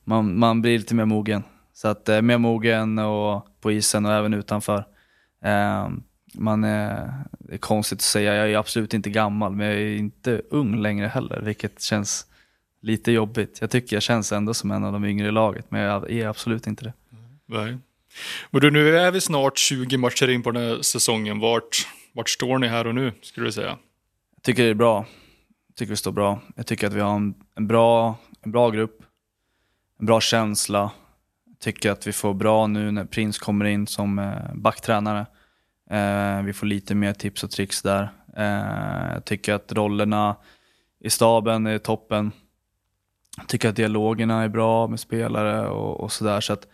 man, 0.04 0.40
man 0.40 0.62
blir 0.62 0.78
lite 0.78 0.96
mer 0.96 1.06
mogen. 1.06 1.44
Så 1.78 1.88
att 1.88 2.10
eh, 2.10 2.22
mer 2.22 2.38
mogen 2.38 3.00
och 3.00 3.48
på 3.62 3.72
isen 3.72 4.06
och 4.06 4.14
även 4.14 4.34
utanför. 4.34 4.86
Eh, 5.44 5.90
man 6.34 6.64
är, 6.64 7.14
det 7.40 7.54
är 7.54 7.58
konstigt 7.58 7.98
att 7.98 8.02
säga, 8.02 8.36
jag 8.36 8.52
är 8.52 8.58
absolut 8.58 8.94
inte 8.94 9.10
gammal 9.10 9.56
men 9.56 9.68
jag 9.68 9.76
är 9.76 9.96
inte 9.96 10.42
ung 10.50 10.82
längre 10.82 11.08
heller 11.08 11.42
vilket 11.42 11.82
känns 11.82 12.26
lite 12.82 13.12
jobbigt. 13.12 13.58
Jag 13.62 13.70
tycker 13.70 13.96
jag 13.96 14.04
känns 14.04 14.32
ändå 14.32 14.54
som 14.54 14.72
en 14.72 14.84
av 14.84 14.94
de 14.94 15.06
yngre 15.06 15.28
i 15.28 15.32
laget 15.32 15.72
men 15.72 15.82
jag 15.82 16.12
är 16.12 16.28
absolut 16.28 16.68
inte 16.68 16.84
det. 16.84 16.94
Nej. 17.46 17.78
Men 18.52 18.62
du, 18.62 18.72
nu 18.72 18.98
är 18.98 19.12
vi 19.12 19.22
snart 19.22 19.58
20 19.58 19.98
matcher 19.98 20.30
in 20.30 20.44
på 20.44 20.52
den 20.52 20.64
här 20.64 20.82
säsongen. 20.82 21.40
Vart, 21.40 21.88
vart 22.14 22.30
står 22.30 22.58
ni 22.58 22.68
här 22.68 22.88
och 22.88 22.96
nu, 22.96 23.14
skulle 23.22 23.48
du 23.48 23.52
säga? 23.52 23.78
Jag 24.36 24.44
tycker 24.44 24.64
det 24.64 24.70
är 24.70 24.74
bra. 24.74 25.06
Jag 25.68 25.76
tycker 25.76 25.90
vi 25.90 25.98
står 25.98 26.12
bra. 26.12 26.40
Jag 26.56 26.66
tycker 26.66 26.88
att 26.88 26.94
vi 26.94 27.02
har 27.02 27.16
en, 27.16 27.34
en, 27.56 27.68
bra, 27.68 28.18
en 28.42 28.52
bra 28.52 28.70
grupp, 28.70 29.04
en 30.00 30.06
bra 30.06 30.22
känsla. 30.22 30.92
Tycker 31.60 31.92
att 31.92 32.08
vi 32.08 32.14
får 32.14 32.34
bra 32.34 32.68
nu 32.68 32.92
när 32.92 33.06
Prins 33.06 33.40
kommer 33.40 33.66
in 33.66 33.88
som 33.88 34.20
eh, 34.20 34.56
backtränare. 34.56 35.26
Eh, 35.90 36.42
vi 36.42 36.54
får 36.54 36.68
lite 36.68 36.96
mer 36.96 37.14
tips 37.14 37.44
och 37.44 37.52
tricks 37.52 37.82
där. 37.82 38.10
Eh, 38.38 39.14
jag 39.14 39.26
tycker 39.26 39.54
att 39.54 39.72
rollerna 39.72 40.36
i 41.00 41.10
staben 41.10 41.68
är 41.68 41.78
toppen. 41.78 42.32
Jag 43.38 43.48
tycker 43.48 43.70
att 43.70 43.76
dialogerna 43.76 44.44
är 44.44 44.50
bra 44.50 44.88
med 44.88 45.00
spelare 45.00 45.68
och, 45.68 46.00
och 46.00 46.12
sådär. 46.12 46.42
Så 46.42 46.54
att 46.54 46.68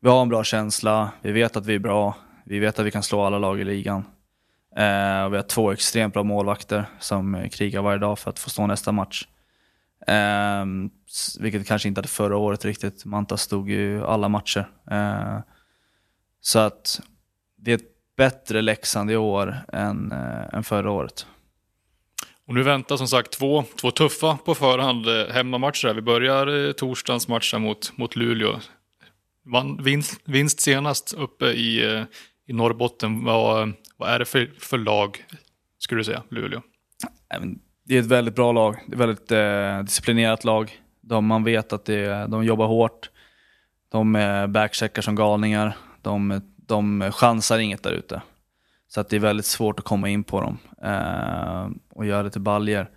vi 0.00 0.08
har 0.08 0.22
en 0.22 0.28
bra 0.28 0.44
känsla, 0.44 1.10
vi 1.22 1.32
vet 1.32 1.56
att 1.56 1.66
vi 1.66 1.74
är 1.74 1.78
bra, 1.78 2.16
vi 2.44 2.58
vet 2.58 2.78
att 2.78 2.86
vi 2.86 2.90
kan 2.90 3.02
slå 3.02 3.22
alla 3.22 3.38
lag 3.38 3.60
i 3.60 3.64
ligan. 3.64 4.04
Eh, 4.76 5.24
och 5.24 5.32
vi 5.32 5.36
har 5.36 5.42
två 5.42 5.72
extremt 5.72 6.14
bra 6.14 6.22
målvakter 6.22 6.88
som 6.98 7.48
krigar 7.52 7.82
varje 7.82 7.98
dag 7.98 8.18
för 8.18 8.30
att 8.30 8.38
få 8.38 8.50
stå 8.50 8.66
nästa 8.66 8.92
match. 8.92 9.26
Eh, 10.06 10.66
vilket 11.40 11.66
kanske 11.66 11.88
inte 11.88 11.98
hade 11.98 12.08
förra 12.08 12.36
året 12.36 12.64
riktigt. 12.64 13.04
Manta 13.04 13.36
stod 13.36 13.70
ju 13.70 14.04
alla 14.04 14.28
matcher. 14.28 14.68
Eh, 14.90 15.38
så 16.40 16.58
att 16.58 17.00
det 17.56 17.70
är 17.70 17.74
ett 17.74 18.16
bättre 18.16 18.62
Leksand 18.62 19.10
i 19.10 19.16
år 19.16 19.56
än, 19.72 20.12
äh, 20.12 20.54
än 20.54 20.64
förra 20.64 20.90
året. 20.90 21.26
Och 22.46 22.54
nu 22.54 22.62
väntar 22.62 22.96
som 22.96 23.08
sagt 23.08 23.32
två, 23.32 23.64
två 23.80 23.90
tuffa 23.90 24.38
på 24.44 24.54
förhand 24.54 25.08
eh, 25.08 25.34
hemmamatcher. 25.34 25.94
Vi 25.94 26.02
börjar 26.02 26.66
eh, 26.66 26.72
torsdagens 26.72 27.28
match 27.28 27.54
mot, 27.54 27.98
mot 27.98 28.16
Luleå 28.16 28.60
vann 29.44 29.82
vinst, 29.82 30.20
vinst 30.24 30.60
senast 30.60 31.14
uppe 31.14 31.46
i, 31.46 32.04
i 32.46 32.52
Norrbotten. 32.52 33.24
Vad, 33.24 33.72
vad 33.96 34.10
är 34.10 34.18
det 34.18 34.24
för, 34.24 34.52
för 34.58 34.78
lag, 34.78 35.24
skulle 35.78 36.00
du 36.00 36.04
säga, 36.04 36.22
Luleå? 36.28 36.62
Det 37.88 37.96
är 37.96 38.00
ett 38.00 38.06
väldigt 38.06 38.34
bra 38.34 38.52
lag. 38.52 38.76
Det 38.86 38.92
är 38.92 38.94
ett 38.94 39.00
väldigt 39.00 39.32
eh, 39.32 39.84
disciplinerat 39.84 40.44
lag. 40.44 40.80
De, 41.00 41.26
man 41.26 41.44
vet 41.44 41.72
att 41.72 41.84
det, 41.84 42.26
de 42.26 42.44
jobbar 42.44 42.66
hårt. 42.66 43.10
De 43.88 44.16
eh, 44.16 44.46
backcheckar 44.46 45.02
som 45.02 45.14
galningar. 45.14 45.76
De, 46.02 46.40
de 46.56 47.10
chansar 47.12 47.58
inget 47.58 47.82
där 47.82 47.92
ute. 47.92 48.22
Så 48.88 49.00
att 49.00 49.08
det 49.08 49.16
är 49.16 49.20
väldigt 49.20 49.46
svårt 49.46 49.78
att 49.78 49.84
komma 49.84 50.08
in 50.08 50.24
på 50.24 50.40
dem 50.40 50.58
eh, 50.82 51.68
och 51.90 52.06
göra 52.06 52.22
det 52.22 52.30
till 52.30 52.40
baljer. 52.40 52.90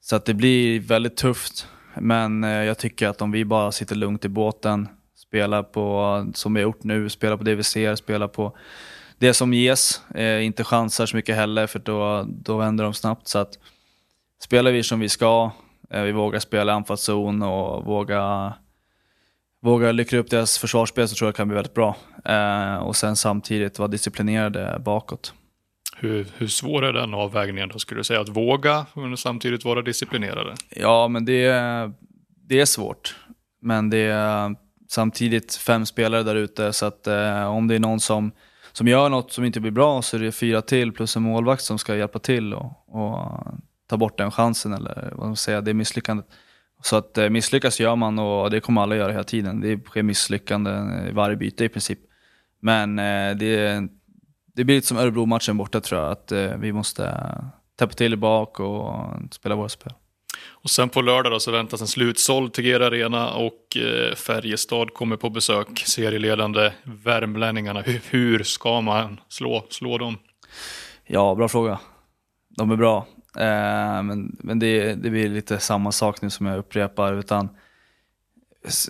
Så 0.00 0.16
att 0.16 0.24
det 0.24 0.34
blir 0.34 0.80
väldigt 0.80 1.16
tufft. 1.16 1.68
Men 1.94 2.44
eh, 2.44 2.50
jag 2.50 2.78
tycker 2.78 3.08
att 3.08 3.22
om 3.22 3.30
vi 3.30 3.44
bara 3.44 3.72
sitter 3.72 3.96
lugnt 3.96 4.24
i 4.24 4.28
båten, 4.28 4.88
spelar 5.16 5.62
på, 5.62 6.26
som 6.34 6.54
vi 6.54 6.60
har 6.60 6.68
gjort 6.68 6.84
nu, 6.84 7.08
spelar 7.08 7.36
på 7.36 7.44
det 7.44 7.54
vi 7.54 7.62
ser, 7.62 7.94
spelar 7.94 8.28
på 8.28 8.56
det 9.18 9.34
som 9.34 9.54
ges. 9.54 10.00
Eh, 10.14 10.44
inte 10.44 10.64
chansar 10.64 11.06
så 11.06 11.16
mycket 11.16 11.36
heller 11.36 11.66
för 11.66 11.78
då, 11.78 12.26
då 12.28 12.56
vänder 12.56 12.84
de 12.84 12.94
snabbt. 12.94 13.28
Så 13.28 13.38
att 13.38 13.58
spelar 14.42 14.72
vi 14.72 14.82
som 14.82 15.00
vi 15.00 15.08
ska, 15.08 15.52
Eh, 15.90 16.02
vi 16.02 16.12
vågar 16.12 16.40
spela 16.40 16.72
anfallszon 16.72 17.42
och 17.42 17.84
våga, 17.84 18.52
våga 19.62 19.92
lycka 19.92 20.18
upp 20.18 20.30
deras 20.30 20.58
försvarsspel 20.58 21.08
så 21.08 21.14
tror 21.14 21.26
jag 21.26 21.34
det 21.34 21.36
kan 21.36 21.48
bli 21.48 21.54
väldigt 21.54 21.74
bra. 21.74 21.96
Eh, 22.24 22.76
och 22.76 22.96
sen 22.96 23.16
samtidigt 23.16 23.78
vara 23.78 23.88
disciplinerade 23.88 24.82
bakåt. 24.84 25.34
Hur, 25.96 26.26
hur 26.36 26.46
svår 26.46 26.84
är 26.84 26.92
den 26.92 27.14
avvägningen 27.14 27.68
då, 27.68 27.78
skulle 27.78 28.00
du 28.00 28.04
säga? 28.04 28.20
Att 28.20 28.28
våga 28.28 28.86
men 28.94 29.16
samtidigt 29.16 29.64
vara 29.64 29.82
disciplinerade? 29.82 30.54
Ja, 30.70 31.08
men 31.08 31.24
det, 31.24 31.48
det 32.48 32.60
är 32.60 32.64
svårt. 32.64 33.16
Men 33.62 33.90
det 33.90 33.98
är 33.98 34.56
samtidigt 34.88 35.54
fem 35.54 35.86
spelare 35.86 36.22
där 36.22 36.34
ute, 36.34 36.72
så 36.72 36.86
att 36.86 37.06
eh, 37.06 37.46
om 37.46 37.68
det 37.68 37.74
är 37.74 37.78
någon 37.78 38.00
som, 38.00 38.32
som 38.72 38.88
gör 38.88 39.08
något 39.08 39.32
som 39.32 39.44
inte 39.44 39.60
blir 39.60 39.70
bra 39.70 40.02
så 40.02 40.16
är 40.16 40.20
det 40.20 40.32
fyra 40.32 40.62
till 40.62 40.92
plus 40.92 41.16
en 41.16 41.22
målvakt 41.22 41.62
som 41.62 41.78
ska 41.78 41.96
hjälpa 41.96 42.18
till 42.18 42.54
och, 42.54 42.72
och 42.88 43.42
ta 43.86 43.96
bort 43.96 44.18
den 44.18 44.30
chansen 44.30 44.72
eller 44.72 45.12
vad 45.16 45.26
man 45.26 45.36
säger, 45.36 45.62
det 45.62 45.70
är 45.70 45.74
misslyckandet. 45.74 46.26
Så 46.82 46.96
att 46.96 47.18
eh, 47.18 47.28
misslyckas 47.28 47.80
gör 47.80 47.96
man 47.96 48.18
och 48.18 48.50
det 48.50 48.60
kommer 48.60 48.82
alla 48.82 48.96
göra 48.96 49.12
hela 49.12 49.24
tiden. 49.24 49.60
Det 49.60 49.84
sker 49.84 50.02
misslyckanden 50.02 51.08
i 51.08 51.12
varje 51.12 51.36
byte 51.36 51.64
i 51.64 51.68
princip. 51.68 51.98
Men 52.60 52.98
eh, 52.98 53.36
det, 53.36 53.82
det 54.54 54.64
blir 54.64 54.76
lite 54.76 54.86
som 54.86 54.96
Örebro-matchen 54.96 55.56
borta 55.56 55.80
tror 55.80 56.00
jag, 56.00 56.12
att 56.12 56.32
eh, 56.32 56.56
vi 56.56 56.72
måste 56.72 57.34
täppa 57.78 57.92
till 57.92 58.16
bak 58.16 58.60
och 58.60 59.04
spela 59.30 59.54
våra 59.54 59.68
spel. 59.68 59.92
Och 60.48 60.70
sen 60.70 60.88
på 60.88 61.02
lördag 61.02 61.32
då 61.32 61.40
så 61.40 61.50
väntas 61.50 61.80
en 61.80 61.86
slutsåld 61.86 62.52
Tegera 62.52 62.86
Arena 62.86 63.30
och 63.30 63.76
Färjestad 64.16 64.94
kommer 64.94 65.16
på 65.16 65.30
besök. 65.30 65.78
Serieledande 65.78 66.72
värmlänningarna. 66.82 67.80
Hur 68.10 68.42
ska 68.42 68.80
man 68.80 69.20
slå, 69.28 69.66
slå 69.70 69.98
dem? 69.98 70.18
Ja, 71.06 71.34
bra 71.34 71.48
fråga. 71.48 71.80
De 72.56 72.70
är 72.70 72.76
bra. 72.76 73.06
Eh, 73.36 74.02
men 74.02 74.36
men 74.38 74.58
det, 74.58 74.94
det 74.94 75.10
blir 75.10 75.28
lite 75.28 75.58
samma 75.58 75.92
sak 75.92 76.22
nu 76.22 76.30
som 76.30 76.46
jag 76.46 76.58
upprepar. 76.58 77.12
Utan 77.12 77.48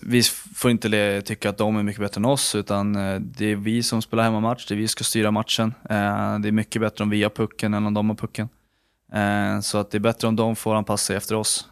vi 0.02 0.22
får 0.54 0.70
inte 0.70 1.22
tycka 1.22 1.50
att 1.50 1.58
de 1.58 1.76
är 1.76 1.82
mycket 1.82 2.00
bättre 2.00 2.18
än 2.18 2.24
oss, 2.24 2.54
utan 2.54 2.96
eh, 2.96 3.20
det 3.20 3.46
är 3.52 3.56
vi 3.56 3.82
som 3.82 4.02
spelar 4.02 4.24
hemmamatch, 4.24 4.66
det 4.66 4.74
är 4.74 4.76
vi 4.76 4.88
som 4.88 4.92
ska 4.92 5.04
styra 5.04 5.30
matchen. 5.30 5.74
Eh, 5.90 6.38
det 6.38 6.48
är 6.48 6.52
mycket 6.52 6.82
bättre 6.82 7.04
om 7.04 7.10
vi 7.10 7.22
har 7.22 7.30
pucken 7.30 7.74
än 7.74 7.86
om 7.86 7.94
de 7.94 8.08
har 8.08 8.16
pucken. 8.16 8.48
Eh, 9.12 9.60
så 9.60 9.78
att 9.78 9.90
det 9.90 9.98
är 9.98 10.00
bättre 10.00 10.28
om 10.28 10.36
de 10.36 10.56
får 10.56 10.74
anpassa 10.74 11.06
sig 11.06 11.16
efter 11.16 11.34
oss. 11.34 11.68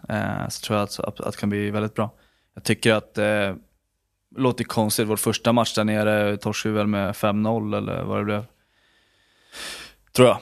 Så 0.49 0.61
tror 0.61 0.79
jag 0.79 0.85
att, 0.85 1.01
att, 1.01 1.21
att 1.21 1.33
det 1.33 1.41
kan 1.41 1.49
bli 1.49 1.71
väldigt 1.71 1.95
bra. 1.95 2.11
Jag 2.55 2.65
tycker 2.65 2.93
att 2.93 3.15
det 3.15 3.57
låter 4.37 4.65
konstigt, 4.65 5.09
vår 5.09 5.17
första 5.17 5.53
match 5.53 5.75
där 5.75 5.85
nere 5.85 6.37
torskade 6.37 6.73
vi 6.73 6.79
väl 6.79 6.87
med 6.87 7.13
5-0 7.13 7.77
eller 7.77 8.03
vad 8.03 8.19
det 8.19 8.25
blev. 8.25 8.45
Tror 10.13 10.29
jag. 10.29 10.39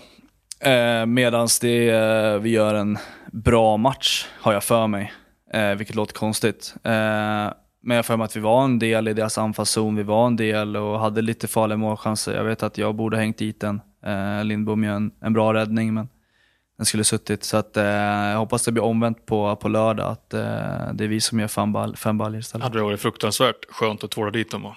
Eh, 0.63 1.07
medans 1.07 1.61
det, 1.61 2.39
vi 2.39 2.51
gör 2.51 2.75
en 2.75 2.99
bra 3.33 3.77
match, 3.77 4.27
har 4.41 4.53
jag 4.53 4.65
för 4.65 4.87
mig 4.87 5.13
eh, 5.53 5.75
vilket 5.75 5.97
låter 5.97 6.15
konstigt. 6.15 6.75
Eh, 6.85 6.93
men 7.85 7.97
jag 7.97 8.07
för 8.07 8.17
mig 8.17 8.25
att 8.25 8.37
vi 8.37 8.41
var 8.41 8.65
en 8.65 8.79
del 8.79 9.09
i 9.09 9.13
deras 9.13 9.39
anfallszon, 9.39 9.97
vi 9.97 10.03
var 10.03 10.27
en 10.27 10.37
del 10.37 10.77
och 10.77 11.01
hade 11.01 11.23
lite 11.23 11.49
farliga 11.49 11.77
målchanser. 11.77 12.35
Jag 12.35 12.45
vet 12.45 12.63
att 12.63 12.79
jag 12.79 12.95
borde 12.95 13.17
hängt 13.17 13.39
dit 13.39 13.61
den. 13.61 13.81
Eh, 14.07 14.45
Lindbom 14.45 14.85
gör 14.85 14.93
en, 14.93 15.11
en 15.21 15.33
bra 15.33 15.55
räddning, 15.55 15.95
men 15.95 16.09
den 16.77 16.87
skulle 16.87 17.05
suttit. 17.05 17.45
Så 17.45 17.57
att, 17.57 17.77
eh, 17.77 17.85
jag 17.85 18.39
hoppas 18.39 18.65
det 18.65 18.73
blir 18.73 18.85
omvänt 18.85 19.27
på, 19.27 19.57
på 19.57 19.69
lördag, 19.69 20.13
att 20.13 20.35
eh, 20.35 20.41
det 20.93 21.05
är 21.05 21.09
vi 21.09 21.21
som 21.21 21.41
gör 21.41 21.49
fem, 21.49 21.73
ball, 21.73 21.97
fem 21.97 22.19
baljor 22.19 22.41
istället. 22.41 22.63
Hade 22.63 22.79
det 22.79 22.83
varit 22.83 23.01
fruktansvärt 23.01 23.65
skönt 23.71 24.05
att 24.05 24.11
tvåla 24.11 24.31
dit 24.31 24.51
dem? 24.51 24.63
Va? 24.63 24.77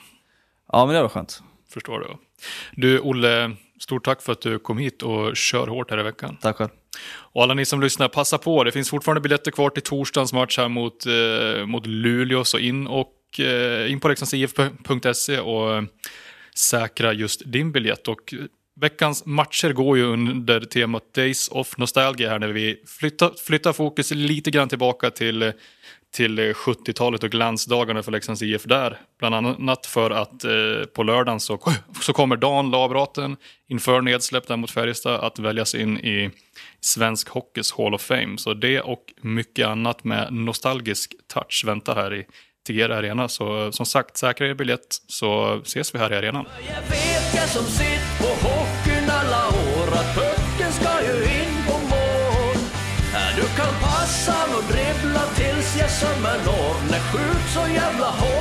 Ja, 0.72 0.86
men 0.86 0.96
det 0.96 1.02
var 1.02 1.10
skönt. 1.10 1.44
Förstår 1.70 2.00
du. 2.00 2.08
Du, 2.82 3.00
Olle, 3.00 3.52
stort 3.80 4.06
tack 4.06 4.22
för 4.22 4.32
att 4.32 4.42
du 4.42 4.60
kom 4.60 4.78
hit 4.78 5.04
och 5.04 5.38
kör 5.38 5.68
hårt 5.68 5.92
här 5.92 6.00
i 6.00 6.04
veckan. 6.04 6.38
Tack 6.42 6.56
själv. 6.56 6.70
Och 7.08 7.44
alla 7.44 7.54
ni 7.54 7.66
som 7.66 7.82
lyssnar, 7.82 8.08
passa 8.08 8.38
på. 8.38 8.64
Det 8.64 8.72
finns 8.72 8.90
fortfarande 8.90 9.22
biljetter 9.22 9.52
kvar 9.52 9.70
till 9.70 9.84
torsdagens 9.84 10.34
match 10.34 10.58
här 10.58 10.70
mot, 10.70 11.06
eh, 11.06 11.66
mot 11.66 11.86
Luleå. 11.86 12.44
Så 12.44 12.58
in, 12.58 12.88
och, 12.88 13.40
eh, 13.40 13.92
in 13.92 14.00
på 14.00 14.08
leksandsif.se 14.08 15.40
och 15.40 15.76
eh, 15.76 15.84
säkra 16.56 17.14
just 17.14 17.42
din 17.46 17.72
biljett. 17.72 18.08
Och 18.08 18.34
veckans 18.82 19.26
matcher 19.26 19.74
går 19.74 19.98
ju 19.98 20.04
under 20.04 20.60
temat 20.60 21.14
Days 21.14 21.50
of 21.52 21.78
Nostalgia 21.78 22.30
här 22.30 22.40
när 22.40 22.48
vi 22.48 22.84
flyttar, 23.00 23.32
flyttar 23.46 23.74
fokus 23.74 24.12
lite 24.12 24.52
grann 24.52 24.70
tillbaka 24.70 25.12
till 25.12 25.54
till 26.16 26.40
70-talet 26.40 27.24
och 27.24 27.30
glansdagarna 27.30 28.04
för 28.04 28.12
Leksands 28.12 28.42
IF 28.42 28.64
där. 28.64 29.00
Bland 29.20 29.36
annat 29.36 29.86
för 29.86 30.12
att 30.12 30.44
eh, 30.44 30.86
på 30.94 31.04
lördagen 31.04 31.40
så, 31.40 31.60
så 32.02 32.14
kommer 32.14 32.36
Dan 32.36 32.72
Labraten 32.72 33.38
inför 33.70 34.02
nedsläpp 34.02 34.48
där 34.48 34.58
mot 34.58 34.72
Färjestad 34.72 35.24
att 35.24 35.40
väljas 35.40 35.76
in 35.76 35.98
i 35.98 36.32
svensk 36.82 37.30
hockeys 37.30 37.72
Hall 37.72 37.94
of 37.94 38.02
Fame. 38.02 38.38
Så 38.38 38.54
det 38.54 38.82
och 38.82 39.04
mycket 39.22 39.68
annat 39.68 40.04
med 40.04 40.34
nostalgisk 40.34 41.14
touch 41.34 41.64
väntar 41.66 41.96
här 41.96 42.14
i 42.14 42.26
Tegera 42.68 42.98
Arena. 42.98 43.28
Så 43.28 43.72
som 43.72 43.86
sagt, 43.86 44.18
säkra 44.18 44.48
er 44.48 44.54
biljett 44.54 44.96
så 45.08 45.62
ses 45.64 45.96
vi 45.96 46.00
här 46.00 46.14
i 46.14 46.18
arenan. 46.18 46.46
Kan 53.58 53.74
passa 53.82 54.38
och 54.58 54.64
dribbla 54.74 55.24
tills 55.36 55.70
jag 55.80 55.90
sömmer 55.90 56.38
når. 56.46 56.74
När 56.92 57.00
skjut 57.00 57.46
så 57.54 57.64
jävla 57.74 58.10
hårt 58.22 58.35